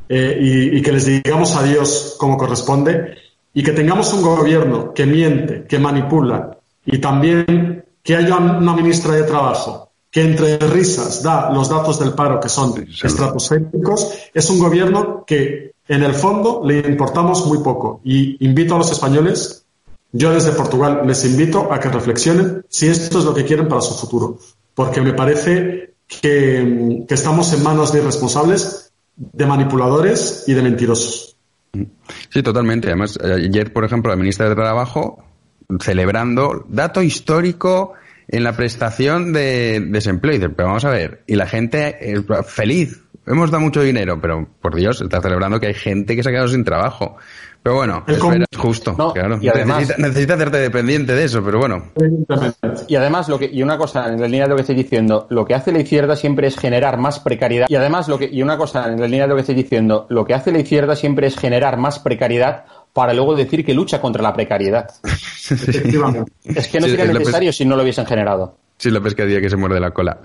[0.08, 3.18] eh, y, y, que les digamos adiós como corresponde
[3.52, 9.12] y que tengamos un gobierno que miente, que manipula y también que haya una ministra
[9.12, 14.48] de Trabajo que entre risas da los datos del paro que son sí, estratosféricos, es
[14.48, 18.00] un gobierno que en el fondo le importamos muy poco.
[18.04, 19.66] Y invito a los españoles,
[20.12, 23.82] yo desde Portugal les invito a que reflexionen si esto es lo que quieren para
[23.82, 24.38] su futuro,
[24.74, 31.36] porque me parece que, estamos en manos de irresponsables, de manipuladores y de mentirosos.
[32.30, 32.88] Sí, totalmente.
[32.88, 35.24] Además, ayer, por ejemplo, la ministra de Trabajo
[35.80, 37.94] celebrando dato histórico
[38.28, 40.34] en la prestación de desempleo.
[40.34, 44.20] Y dice, pero vamos a ver, y la gente es feliz, hemos dado mucho dinero,
[44.20, 47.16] pero por Dios, está celebrando que hay gente que se ha quedado sin trabajo.
[47.64, 48.18] Pero bueno, es
[48.58, 49.38] justo, no, claro.
[49.40, 51.92] Y además, necesita, necesita, hacerte dependiente de eso, pero bueno.
[52.88, 55.26] Y además, lo que, y una cosa, en la línea de lo que estoy diciendo,
[55.30, 57.66] lo que hace la izquierda siempre es generar más precariedad.
[57.70, 60.04] Y además, lo que, y una cosa, en la línea de lo que estoy diciendo,
[60.10, 63.98] lo que hace la izquierda siempre es generar más precariedad para luego decir que lucha
[63.98, 64.90] contra la precariedad.
[65.02, 68.58] es que no sería sí, necesario si no lo hubiesen generado.
[68.76, 70.18] Sí, la pescadilla que se muerde la cola.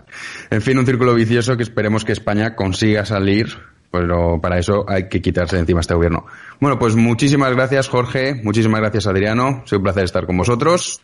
[0.50, 3.58] En fin, un círculo vicioso que esperemos que España consiga salir,
[3.92, 6.26] pero para eso hay que quitarse de encima este gobierno.
[6.60, 8.36] Bueno, pues muchísimas gracias, Jorge.
[8.44, 9.64] Muchísimas gracias, Adriano.
[9.66, 11.02] Es un placer estar con vosotros.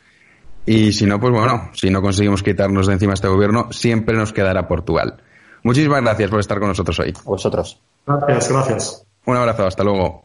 [0.65, 4.33] Y si no, pues bueno, si no conseguimos quitarnos de encima este gobierno, siempre nos
[4.33, 5.21] quedará Portugal.
[5.63, 7.13] Muchísimas gracias por estar con nosotros hoy.
[7.15, 7.79] A vosotros.
[8.05, 9.05] Gracias, gracias.
[9.25, 10.24] Un abrazo, hasta luego.